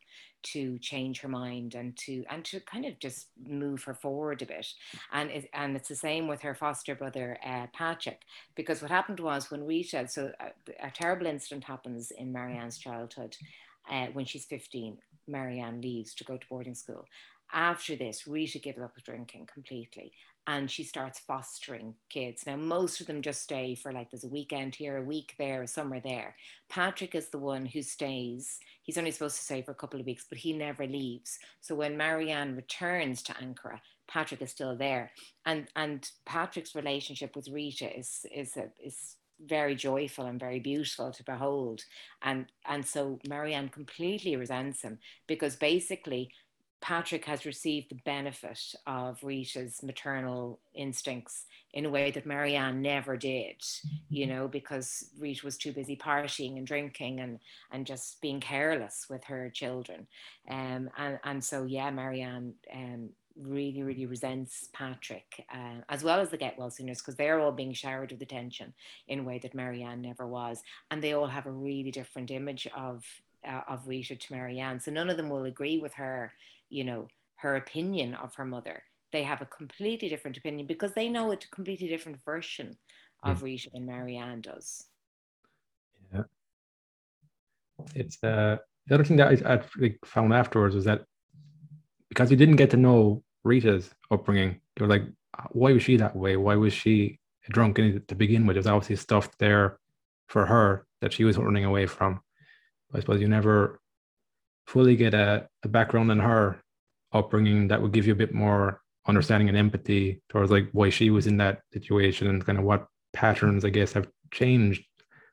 [0.45, 4.45] to change her mind and to and to kind of just move her forward a
[4.45, 4.67] bit
[5.11, 8.21] and it, and it's the same with her foster brother uh, Patrick
[8.55, 10.49] because what happened was when Rita so a, uh,
[10.83, 13.35] a terrible incident happens in Marianne's childhood
[13.89, 17.05] uh, when she's 15 Marianne leaves to go to boarding school
[17.51, 20.11] after this Rita gives up drinking completely
[20.47, 22.45] and she starts fostering kids.
[22.45, 25.63] Now, most of them just stay for like there's a weekend here, a week there,
[25.63, 26.35] a summer there.
[26.69, 28.59] Patrick is the one who stays.
[28.83, 31.39] He's only supposed to stay for a couple of weeks, but he never leaves.
[31.61, 35.11] So when Marianne returns to Ancaire, Patrick is still there,
[35.45, 41.11] and and Patrick's relationship with Rita is is a, is very joyful and very beautiful
[41.11, 41.81] to behold,
[42.21, 46.31] and and so Marianne completely resents him because basically
[46.85, 53.17] Patrick has received the benefit of Rita's maternal instincts in a way that Marianne never
[53.17, 53.55] did,
[54.07, 57.39] you know, because Rita was too busy partying and drinking and,
[57.71, 60.05] and just being careless with her children.
[60.47, 66.29] Um, and, and so, yeah, Marianne um, really, really resents Patrick, uh, as well as
[66.29, 68.75] the Get Well Sooners, because they're all being showered with attention
[69.07, 70.61] in a way that Marianne never was.
[70.91, 73.03] And they all have a really different image of,
[73.43, 74.79] uh, of Rita to Marianne.
[74.79, 76.31] So none of them will agree with her
[76.69, 78.83] you know, her opinion of her mother.
[79.11, 82.77] They have a completely different opinion because they know a completely different version
[83.23, 83.43] of mm.
[83.43, 84.85] Rita than Marianne does.
[86.13, 86.23] Yeah.
[87.93, 91.05] It's uh, the other thing that I, I found afterwards was that
[92.09, 95.03] because we didn't get to know Rita's upbringing, they were like,
[95.51, 96.37] why was she that way?
[96.37, 98.55] Why was she drunk to begin with?
[98.55, 99.79] There's obviously stuff there
[100.27, 102.21] for her that she was running away from.
[102.93, 103.81] I suppose you never
[104.67, 106.61] fully get a, a background in her
[107.13, 111.09] upbringing that would give you a bit more understanding and empathy towards like why she
[111.09, 114.83] was in that situation and kind of what patterns I guess have changed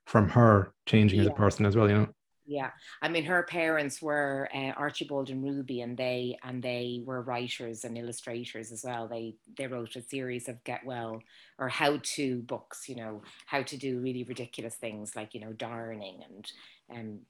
[0.07, 1.25] from her changing yeah.
[1.25, 2.09] as a person as well, you know.
[2.45, 7.23] Yeah, I mean, her parents were uh, Archibald and Ruby, and they and they were
[7.23, 9.07] writers and illustrators as well.
[9.07, 11.21] They they wrote a series of get well
[11.59, 15.53] or how to books, you know, how to do really ridiculous things like you know
[15.53, 16.53] darning and
[16.99, 17.21] um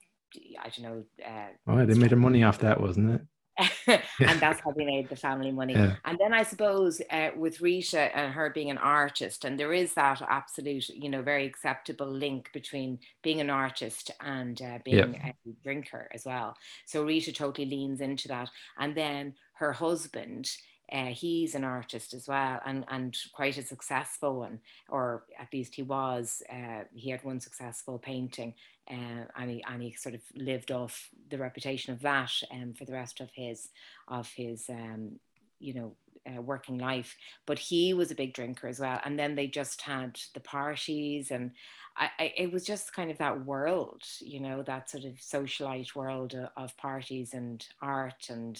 [0.61, 1.03] I don't know.
[1.25, 3.21] Uh, oh, they made their money off that, wasn't it?
[3.87, 5.73] and that's how they made the family money.
[5.73, 5.95] Yeah.
[6.05, 9.93] And then I suppose uh, with Rita and her being an artist, and there is
[9.93, 15.31] that absolute, you know, very acceptable link between being an artist and uh, being yeah.
[15.31, 16.55] a drinker as well.
[16.85, 18.49] So Rita totally leans into that.
[18.79, 20.49] And then her husband,
[20.91, 25.75] uh, he's an artist as well and, and quite a successful one, or at least
[25.75, 26.41] he was.
[26.51, 28.53] Uh, he had one successful painting
[28.89, 32.85] uh, and, he, and he sort of lived off the reputation of that um, for
[32.85, 33.69] the rest of his,
[34.07, 35.19] of his um,
[35.59, 37.15] you know, uh, working life.
[37.45, 38.99] But he was a big drinker as well.
[39.03, 41.51] And then they just had the parties and
[41.95, 45.95] I, I, it was just kind of that world, you know, that sort of socialite
[45.95, 48.59] world of, of parties and art, and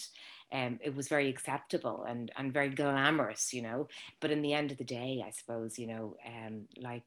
[0.52, 3.88] um, it was very acceptable and and very glamorous, you know.
[4.20, 7.02] But in the end of the day, I suppose, you know, um, like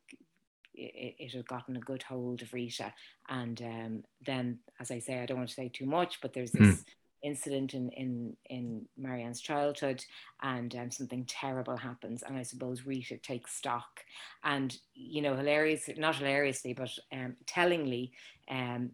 [0.78, 2.94] it, it, had gotten a good hold of Rita,
[3.30, 6.52] and um, then, as I say, I don't want to say too much, but there's
[6.52, 6.78] this.
[6.78, 6.86] Mm
[7.24, 10.04] incident in in in Marianne's childhood,
[10.42, 14.02] and um, something terrible happens, and I suppose Rita takes stock,
[14.44, 18.12] and you know, hilarious, not hilariously, but um, tellingly,
[18.50, 18.92] um,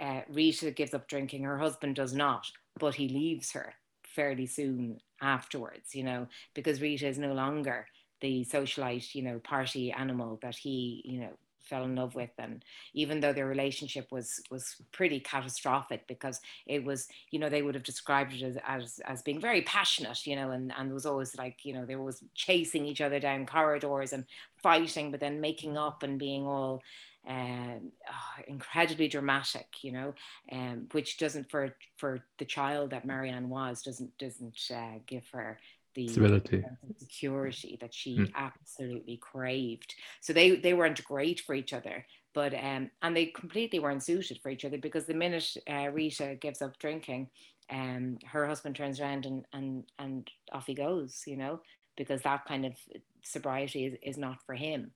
[0.00, 1.44] uh, Rita gives up drinking.
[1.44, 2.46] Her husband does not,
[2.78, 3.74] but he leaves her
[4.06, 5.94] fairly soon afterwards.
[5.94, 7.86] You know, because Rita is no longer
[8.24, 12.30] the socialite, you know, party animal that he, you know, fell in love with.
[12.38, 12.64] And
[12.94, 17.74] even though their relationship was was pretty catastrophic because it was you know they would
[17.74, 21.36] have described it as as, as being very passionate you know and and was always
[21.36, 24.24] like you know they were always chasing each other down corridors and
[24.62, 26.82] fighting but then making up and being all
[27.26, 30.14] um, oh, incredibly dramatic, you know,
[30.52, 35.58] um, which doesn't for for the child that Marianne was doesn't doesn't uh, give her
[35.94, 36.64] the Stability.
[36.98, 38.32] security that she Mm.
[38.34, 39.94] absolutely craved.
[40.20, 44.40] So they they weren't great for each other, but um, and they completely weren't suited
[44.42, 47.30] for each other because the minute uh, Rita gives up drinking,
[47.70, 51.60] um, her husband turns around and and and off he goes, you know,
[51.96, 52.74] because that kind of
[53.22, 54.92] sobriety is, is not for him.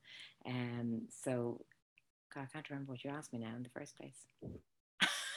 [0.46, 1.64] Um, so
[2.34, 4.18] God, I can't remember what you asked me now in the first place.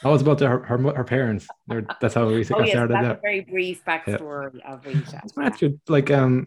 [0.04, 1.46] I was about the, her, her her parents.
[1.66, 2.94] They're, that's how we Oh yes, started.
[2.94, 3.12] that's Yeah.
[3.12, 5.20] a very brief backstory of Rita.
[5.24, 6.46] It's actually like um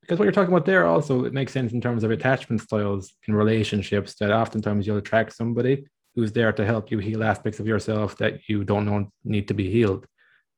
[0.00, 3.12] because what you're talking about there also it makes sense in terms of attachment styles
[3.26, 7.66] in relationships that oftentimes you'll attract somebody who's there to help you heal aspects of
[7.66, 10.06] yourself that you don't know need to be healed.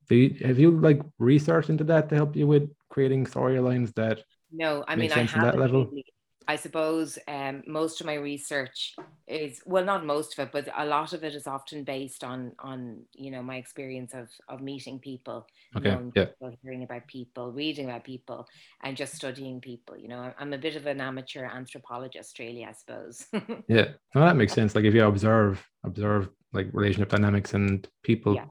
[0.08, 4.22] Do you, have you like researched into that to help you with creating storylines that
[4.50, 5.86] No, I mean I on that level?
[5.86, 6.04] really.
[6.48, 8.94] I suppose um, most of my research
[9.26, 12.52] is well, not most of it, but a lot of it is often based on
[12.58, 15.46] on you know my experience of of meeting people,
[15.76, 18.46] okay knowing yeah people, hearing about people, reading about people,
[18.82, 19.96] and just studying people.
[19.98, 23.26] You know, I'm- a bit of an amateur anthropologist, really, I suppose.
[23.68, 28.34] yeah no, that makes sense like if you observe observe like relationship dynamics and people
[28.34, 28.46] Yeah.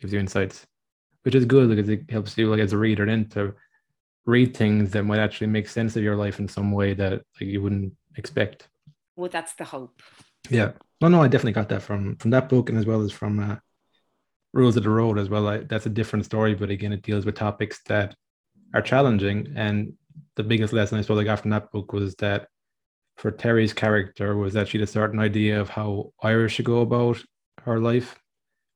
[0.00, 0.66] gives you insights
[1.24, 3.52] which is good because it helps you like as a reader then to
[4.26, 7.22] read things that might actually make sense of your life in some way that like
[7.40, 8.68] you wouldn't expect
[9.16, 10.02] well, that's the hope.
[10.50, 10.72] Yeah.
[11.00, 13.38] No, no, I definitely got that from from that book and as well as from
[13.38, 13.56] uh,
[14.52, 15.48] Rules of the Road as well.
[15.48, 18.14] I, that's a different story, but again, it deals with topics that
[18.74, 19.52] are challenging.
[19.56, 19.94] And
[20.36, 22.48] the biggest lesson I suppose I got from that book was that
[23.16, 26.80] for Terry's character was that she had a certain idea of how Iris should go
[26.80, 27.22] about
[27.62, 28.18] her life,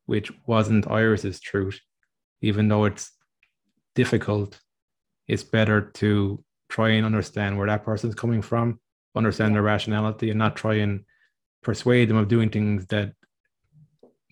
[0.07, 1.81] which wasn't Iris's truth,
[2.41, 3.11] even though it's
[3.95, 4.61] difficult.
[5.29, 8.81] It's better to try and understand where that person's coming from,
[9.15, 9.55] understand Yeah.
[9.55, 11.05] their rationality, and not try and
[11.63, 13.13] persuade them of doing things that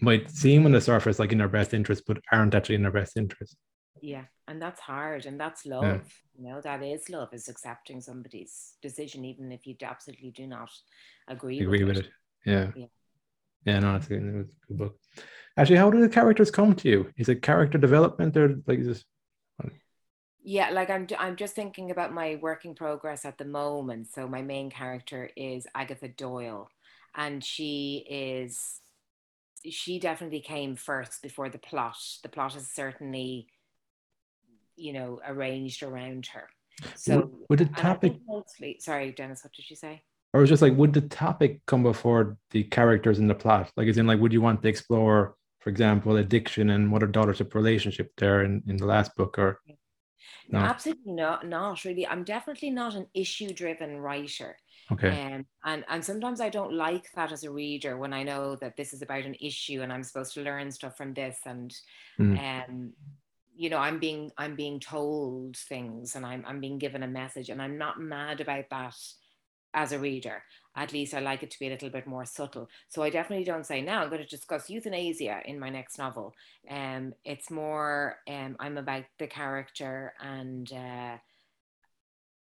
[0.00, 2.92] might seem on the surface like in their best interest, but aren't actually in their
[2.92, 3.56] best interest.
[4.02, 6.06] Yeah, and that's hard, and that's love.
[6.38, 10.70] You know, that is love, is accepting somebody's decision, even if you absolutely do not
[11.28, 12.12] agree, agree with, with it.
[12.44, 12.72] Yeah.
[12.76, 12.86] Yeah.
[13.64, 14.98] Yeah, no, it's a, it good book.
[15.56, 17.10] Actually, how do the characters come to you?
[17.16, 19.04] Is it character development or like is this?
[20.48, 24.06] Yeah, like I'm, I'm just thinking about my working progress at the moment.
[24.14, 26.70] So my main character is Agatha Doyle,
[27.16, 28.80] and she is,
[29.68, 31.96] she definitely came first before the plot.
[32.22, 33.48] The plot is certainly,
[34.76, 36.48] you know, arranged around her.
[36.94, 40.04] So would, the topic, mostly, sorry, Dennis, what did you say?
[40.32, 43.72] or was just like, would the topic come before the characters in the plot?
[43.76, 47.52] Like, as in, like, would you want to explore, for example, addiction and mother daughtership
[47.54, 49.38] relationship there in, in the last book?
[49.38, 49.60] Or
[50.48, 50.58] no?
[50.58, 52.06] Absolutely not, not really.
[52.06, 54.56] I'm definitely not an issue driven writer.
[54.92, 55.08] Okay.
[55.08, 58.76] Um, and and sometimes I don't like that as a reader when I know that
[58.76, 61.74] this is about an issue and I'm supposed to learn stuff from this and
[62.18, 62.68] Mm.
[62.68, 62.92] um
[63.56, 67.48] you know I'm being I'm being told things and I'm I'm being given a message
[67.50, 68.94] and I'm not mad about that
[69.74, 70.42] as a reader.
[70.76, 72.68] At least I like it to be a little bit more subtle.
[72.88, 76.34] So I definitely don't say now I'm going to discuss euthanasia in my next novel.
[76.70, 81.16] Um, it's more um, I'm about the character and uh,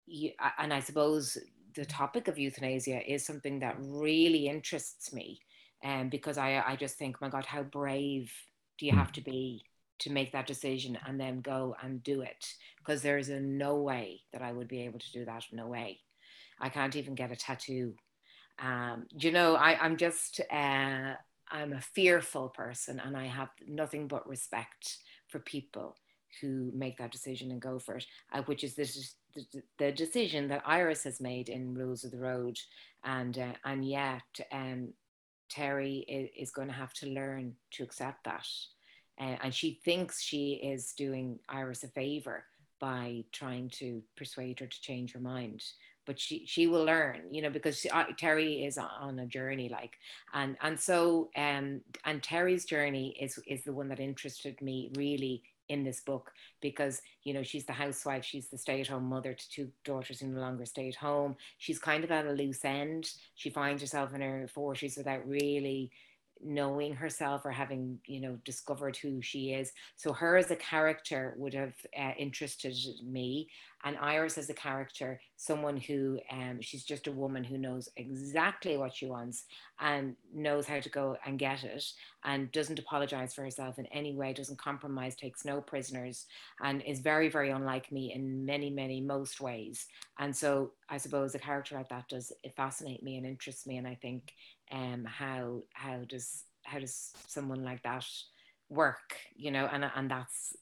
[0.06, 1.36] you, and I suppose
[1.74, 5.40] the topic of euthanasia is something that really interests me,
[5.84, 8.32] um, because I I just think, my God, how brave
[8.78, 8.96] do you Mm.
[8.98, 9.64] have to be
[10.00, 12.54] to make that decision and then go and do it?
[12.78, 15.44] Because there's a no way that I would be able to do that.
[15.52, 16.00] No way.
[16.60, 17.96] I can't even get a tattoo.
[18.60, 21.14] Um, you know, I, I'm just uh,
[21.50, 24.98] I'm a fearful person, and I have nothing but respect
[25.28, 25.96] for people
[26.40, 30.48] who make that decision and go for it, uh, which is this, the, the decision
[30.48, 32.58] that Iris has made in Rules of the Road,
[33.04, 34.92] and uh, and yet um,
[35.48, 38.46] Terry is, is going to have to learn to accept that,
[39.20, 42.44] uh, and she thinks she is doing Iris a favor
[42.80, 45.62] by trying to persuade her to change her mind
[46.08, 49.68] but she she will learn you know because she, uh, terry is on a journey
[49.68, 49.92] like
[50.34, 55.42] and and so um and terry's journey is is the one that interested me really
[55.68, 56.32] in this book
[56.62, 60.40] because you know she's the housewife she's the stay-at-home mother to two daughters who no
[60.40, 63.10] longer stay at home she's kind of at a loose end.
[63.34, 65.90] She finds herself in her 40s without really
[66.44, 71.34] knowing herself or having you know discovered who she is so her as a character
[71.36, 72.74] would have uh, interested
[73.04, 73.48] me
[73.84, 78.76] and Iris as a character, someone who um, she's just a woman who knows exactly
[78.76, 79.44] what she wants
[79.80, 81.84] and knows how to go and get it
[82.24, 86.26] and doesn't apologize for herself in any way, doesn't compromise, takes no prisoners,
[86.60, 89.86] and is very, very unlike me in many, many, most ways.
[90.18, 93.76] And so I suppose a character like that does it fascinate me and interest me.
[93.76, 94.32] And I think
[94.70, 98.04] um, how how does how does someone like that
[98.68, 100.56] work, you know, and and that's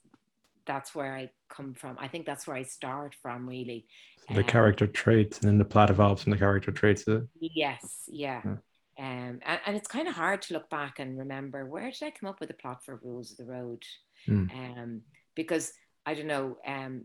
[0.66, 1.96] that's where I come from.
[1.98, 3.86] I think that's where I start from, really.
[4.28, 7.04] the um, character traits, and then the plot evolves from the character traits.
[7.40, 8.42] Yes, yeah.
[8.44, 8.56] yeah.
[8.98, 12.10] Um, and, and it's kind of hard to look back and remember where did I
[12.10, 13.82] come up with the plot for Rules of the Road?
[14.26, 14.50] Mm.
[14.54, 15.00] Um,
[15.34, 15.72] because
[16.04, 16.56] I don't know.
[16.66, 17.04] Um,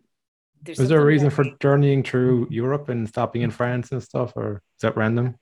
[0.64, 4.34] there's was there a reason for journeying through Europe and stopping in France and stuff,
[4.36, 5.36] or is that random?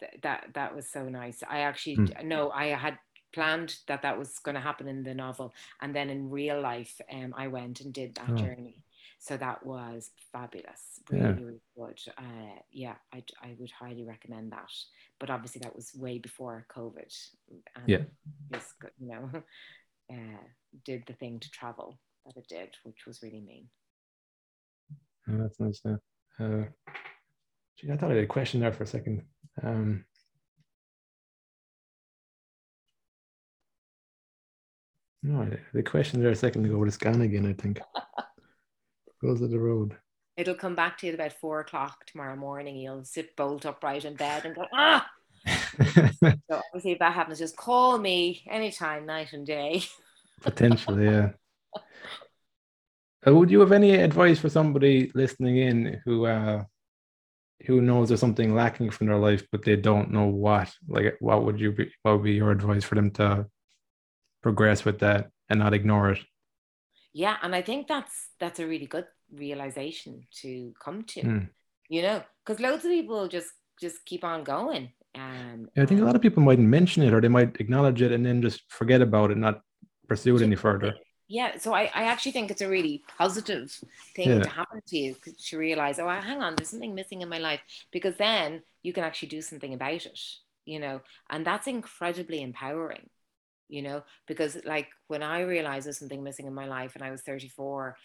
[0.00, 1.42] Th- that that was so nice.
[1.48, 2.24] I actually mm.
[2.24, 2.98] no, I had
[3.32, 7.00] planned that that was going to happen in the novel and then in real life
[7.12, 8.36] um, i went and did that oh.
[8.36, 8.84] journey
[9.18, 11.30] so that was fabulous really, yeah.
[11.32, 14.70] really good uh, yeah I, I would highly recommend that
[15.18, 17.14] but obviously that was way before covid
[17.50, 18.02] and yeah
[18.52, 19.30] just you know
[20.12, 20.42] uh,
[20.84, 23.68] did the thing to travel that it did which was really mean
[25.30, 25.96] oh, that's nice yeah.
[26.40, 26.64] uh,
[27.76, 29.22] gee, i thought i had a question there for a second
[29.62, 30.04] um,
[35.22, 37.80] No, the question there a second ago was gone again, I think.
[39.22, 39.96] Goes to the road.
[40.36, 42.76] It'll come back to you at about four o'clock tomorrow morning.
[42.76, 45.06] You'll sit bolt upright in bed and go, ah!
[45.46, 49.82] so obviously if that happens, just call me anytime, night and day.
[50.40, 51.30] Potentially, yeah.
[53.26, 56.62] Uh, would you have any advice for somebody listening in who uh
[57.66, 60.72] who knows there's something lacking from their life but they don't know what?
[60.88, 63.46] Like what would you be what would be your advice for them to
[64.42, 66.20] progress with that and not ignore it
[67.12, 71.48] yeah and i think that's that's a really good realization to come to mm.
[71.88, 73.48] you know because loads of people just
[73.80, 77.12] just keep on going um, yeah, i think a lot of people might mention it
[77.12, 79.60] or they might acknowledge it and then just forget about it not
[80.08, 80.94] pursue it any further
[81.28, 83.70] yeah so I, I actually think it's a really positive
[84.16, 84.40] thing yeah.
[84.40, 85.16] to happen to you
[85.48, 87.60] to realize oh hang on there's something missing in my life
[87.92, 90.18] because then you can actually do something about it
[90.64, 91.00] you know
[91.30, 93.08] and that's incredibly empowering
[93.68, 97.10] you know because like when i realized there's something missing in my life and i
[97.10, 97.96] was 34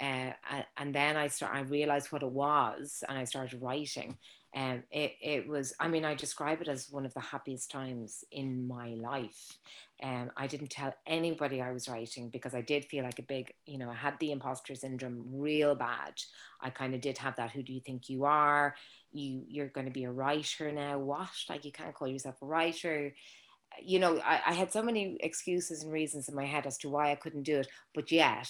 [0.00, 0.32] uh,
[0.76, 4.16] and then i start i realized what it was and i started writing
[4.56, 8.24] um, it, it was i mean i describe it as one of the happiest times
[8.32, 9.58] in my life.
[10.00, 13.22] And um, i didn't tell anybody i was writing because i did feel like a
[13.22, 16.14] big you know i had the imposter syndrome real bad.
[16.60, 18.74] I kind of did have that who do you think you are?
[19.12, 20.98] You you're going to be a writer now.
[20.98, 21.28] What?
[21.48, 23.14] Like you can't call yourself a writer.
[23.80, 26.88] You know, I, I had so many excuses and reasons in my head as to
[26.88, 28.48] why I couldn't do it, but yet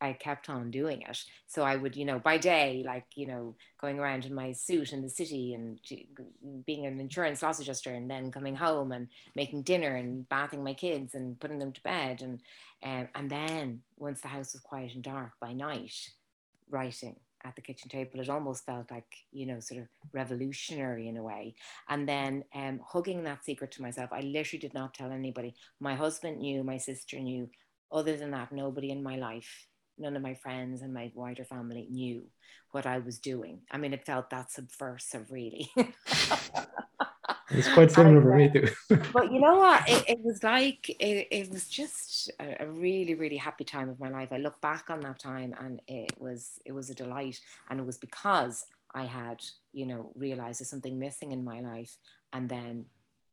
[0.00, 1.18] I kept on doing it.
[1.46, 4.92] So I would, you know, by day, like, you know, going around in my suit
[4.92, 5.80] in the city and
[6.66, 10.74] being an insurance loss adjuster and then coming home and making dinner and bathing my
[10.74, 12.22] kids and putting them to bed.
[12.22, 12.40] And,
[12.82, 15.94] um, and then once the house was quiet and dark by night,
[16.70, 18.20] writing at the kitchen table.
[18.20, 21.54] It almost felt like, you know, sort of revolutionary in a way.
[21.88, 25.54] And then um, hugging that secret to myself, I literally did not tell anybody.
[25.80, 27.48] My husband knew, my sister knew.
[27.90, 29.66] Other than that, nobody in my life,
[29.98, 32.24] none of my friends and my wider family knew
[32.70, 33.60] what I was doing.
[33.70, 35.70] I mean, it felt that subversive, really.
[37.50, 38.68] It's quite similar for me too.
[39.12, 39.88] but you know what?
[39.88, 43.98] It, it was like it, it was just a, a, really, really happy time of
[43.98, 44.28] my life.
[44.32, 47.40] I look back on that time and it was it was a delight.
[47.70, 49.42] And it was because I had,
[49.72, 51.96] you know, realized there's something missing in my life
[52.32, 52.84] and then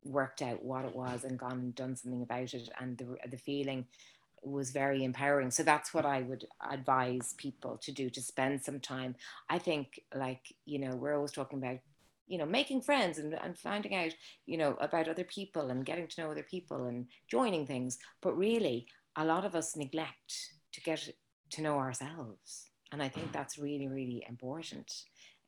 [0.02, 2.70] worked out what it was and gone and done something about it.
[2.80, 3.84] And the the feeling
[4.46, 5.50] was very empowering.
[5.50, 9.16] So that's what I would advise people to do to spend some time.
[9.48, 11.78] I think like, you know, we're always talking about
[12.28, 14.12] you know making friends and, and finding out
[14.46, 18.36] you know about other people and getting to know other people and joining things but
[18.36, 18.86] really
[19.16, 21.08] a lot of us neglect to get
[21.50, 24.90] to know ourselves and i think that's really really important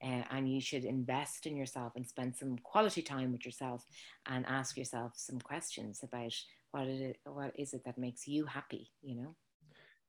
[0.02, 3.84] uh, and you should invest in yourself and spend some quality time with yourself
[4.26, 6.34] and ask yourself some questions about
[6.72, 9.34] what it is, what is it that makes you happy you know?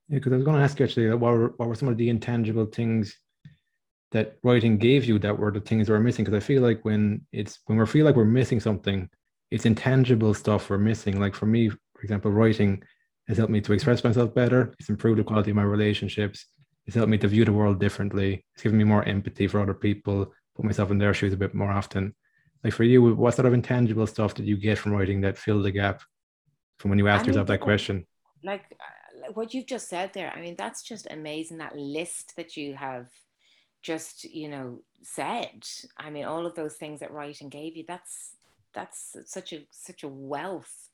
[0.10, 1.98] Yeah because i was going to ask you actually what were, what were some of
[1.98, 3.16] the intangible things
[4.12, 6.26] that writing gave you that were the things that were missing?
[6.26, 9.10] Because i feel like when it's when we feel like we're missing something
[9.52, 11.20] it's intangible stuff we're missing.
[11.20, 12.84] Like for me for example writing
[13.28, 16.48] has helped me to express myself better it's improved the quality of my relationships
[16.88, 19.76] it's helped me to view the world differently it's given me more empathy for other
[19.76, 22.14] people put myself in their shoes a bit more often.
[22.64, 25.64] Like for you what sort of intangible stuff did you get from writing that filled
[25.64, 26.02] the gap
[26.80, 28.06] from when you asked yourself that question
[28.44, 28.64] like
[29.34, 31.58] what you've just said there, I mean, that's just amazing.
[31.58, 33.08] That list that you have
[33.82, 35.66] just, you know, said.
[35.98, 37.84] I mean, all of those things that writing gave you.
[37.88, 38.36] That's
[38.74, 40.90] that's such a such a wealth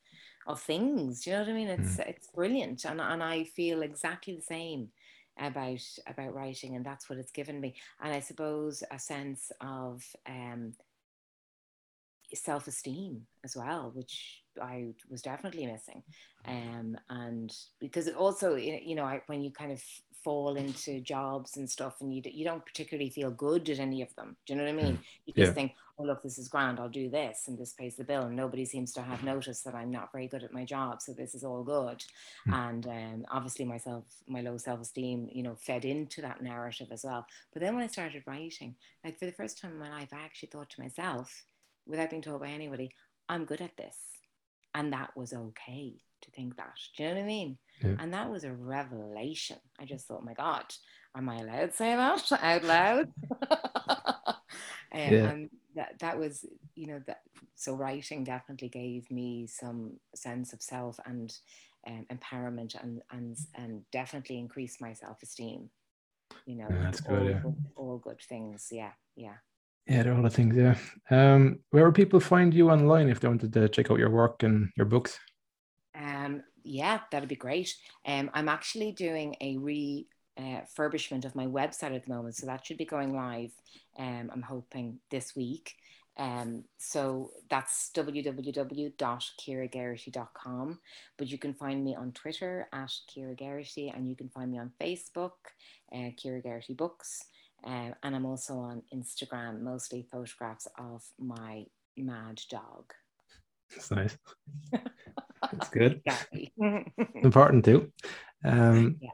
[0.48, 1.22] of things.
[1.22, 1.68] Do you know what I mean?
[1.68, 2.08] It's mm.
[2.08, 4.90] it's brilliant, and and I feel exactly the same
[5.38, 7.76] about about writing, and that's what it's given me.
[8.02, 10.74] And I suppose a sense of um,
[12.34, 16.04] self esteem as well, which I was definitely missing.
[16.48, 19.82] Um, and because it also, you know, I, when you kind of
[20.26, 24.14] fall into jobs and stuff and you, you don't particularly feel good at any of
[24.16, 24.36] them.
[24.46, 24.98] Do you know what I mean?
[24.98, 25.04] Mm.
[25.28, 25.54] You just yeah.
[25.54, 26.80] think, oh, look, this is grand.
[26.80, 28.24] I'll do this and this pays the bill.
[28.24, 31.02] And nobody seems to have noticed that I'm not very good at my job.
[31.04, 32.04] So this is all good.
[32.48, 32.54] Mm.
[32.54, 37.28] And um, obviously myself, my low self-esteem, you know, fed into that narrative as well.
[37.54, 40.26] But then when I started writing, like for the first time in my life, I
[40.26, 41.46] actually thought to myself,
[41.88, 42.92] without being told by anybody,
[43.30, 43.98] I'm good at this.
[44.74, 46.74] And that was okay to think that.
[46.98, 47.58] Do you know what I mean?
[47.82, 47.96] Yeah.
[48.00, 49.58] And that was a revelation.
[49.80, 50.66] I just thought, my God,
[51.16, 53.12] am I allowed to say that out loud?
[53.52, 54.36] um,
[54.94, 55.30] yeah.
[55.30, 57.22] And that, that was, you know, that
[57.56, 61.34] so writing definitely gave me some sense of self and
[61.88, 65.70] um, empowerment and, and, and definitely increased my self esteem.
[66.46, 67.28] You know, yeah, that's good.
[67.28, 67.52] Yeah.
[67.76, 68.68] all good things.
[68.72, 68.92] Yeah.
[69.16, 69.36] Yeah.
[69.88, 70.56] Yeah, they're all the things.
[70.56, 70.76] Yeah.
[71.12, 74.42] Um, where will people find you online if they wanted to check out your work
[74.44, 75.20] and your books?
[75.94, 77.76] Um, yeah, that'd be great.
[78.06, 82.66] Um, I'm actually doing a refurbishment uh, of my website at the moment, so that
[82.66, 83.52] should be going live.
[83.98, 85.76] Um, I'm hoping this week.
[86.18, 90.80] Um, so that's www.ciarageraghty.com.
[91.18, 94.58] But you can find me on Twitter at Ciara Geraghty, and you can find me
[94.58, 95.34] on Facebook,
[95.94, 97.26] uh, Ciara Geraghty Books.
[97.66, 101.66] Uh, and I'm also on Instagram, mostly photographs of my
[101.98, 102.94] mad dog.
[103.72, 104.18] That's nice.
[104.72, 106.02] That's good.
[107.16, 107.92] Important too.
[108.44, 109.10] Um, yeah.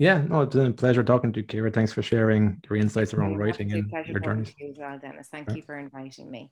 [0.00, 1.70] Yeah, no, it's been a pleasure talking to you, Ciara.
[1.70, 4.54] Thanks for sharing your insights around writing and your journeys.
[4.58, 5.28] You as well, Dennis.
[5.30, 5.58] Thank right.
[5.58, 6.50] you for inviting me.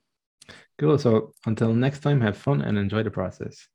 [0.78, 0.98] Cool.
[0.98, 3.66] So until next time, have fun and enjoy the process.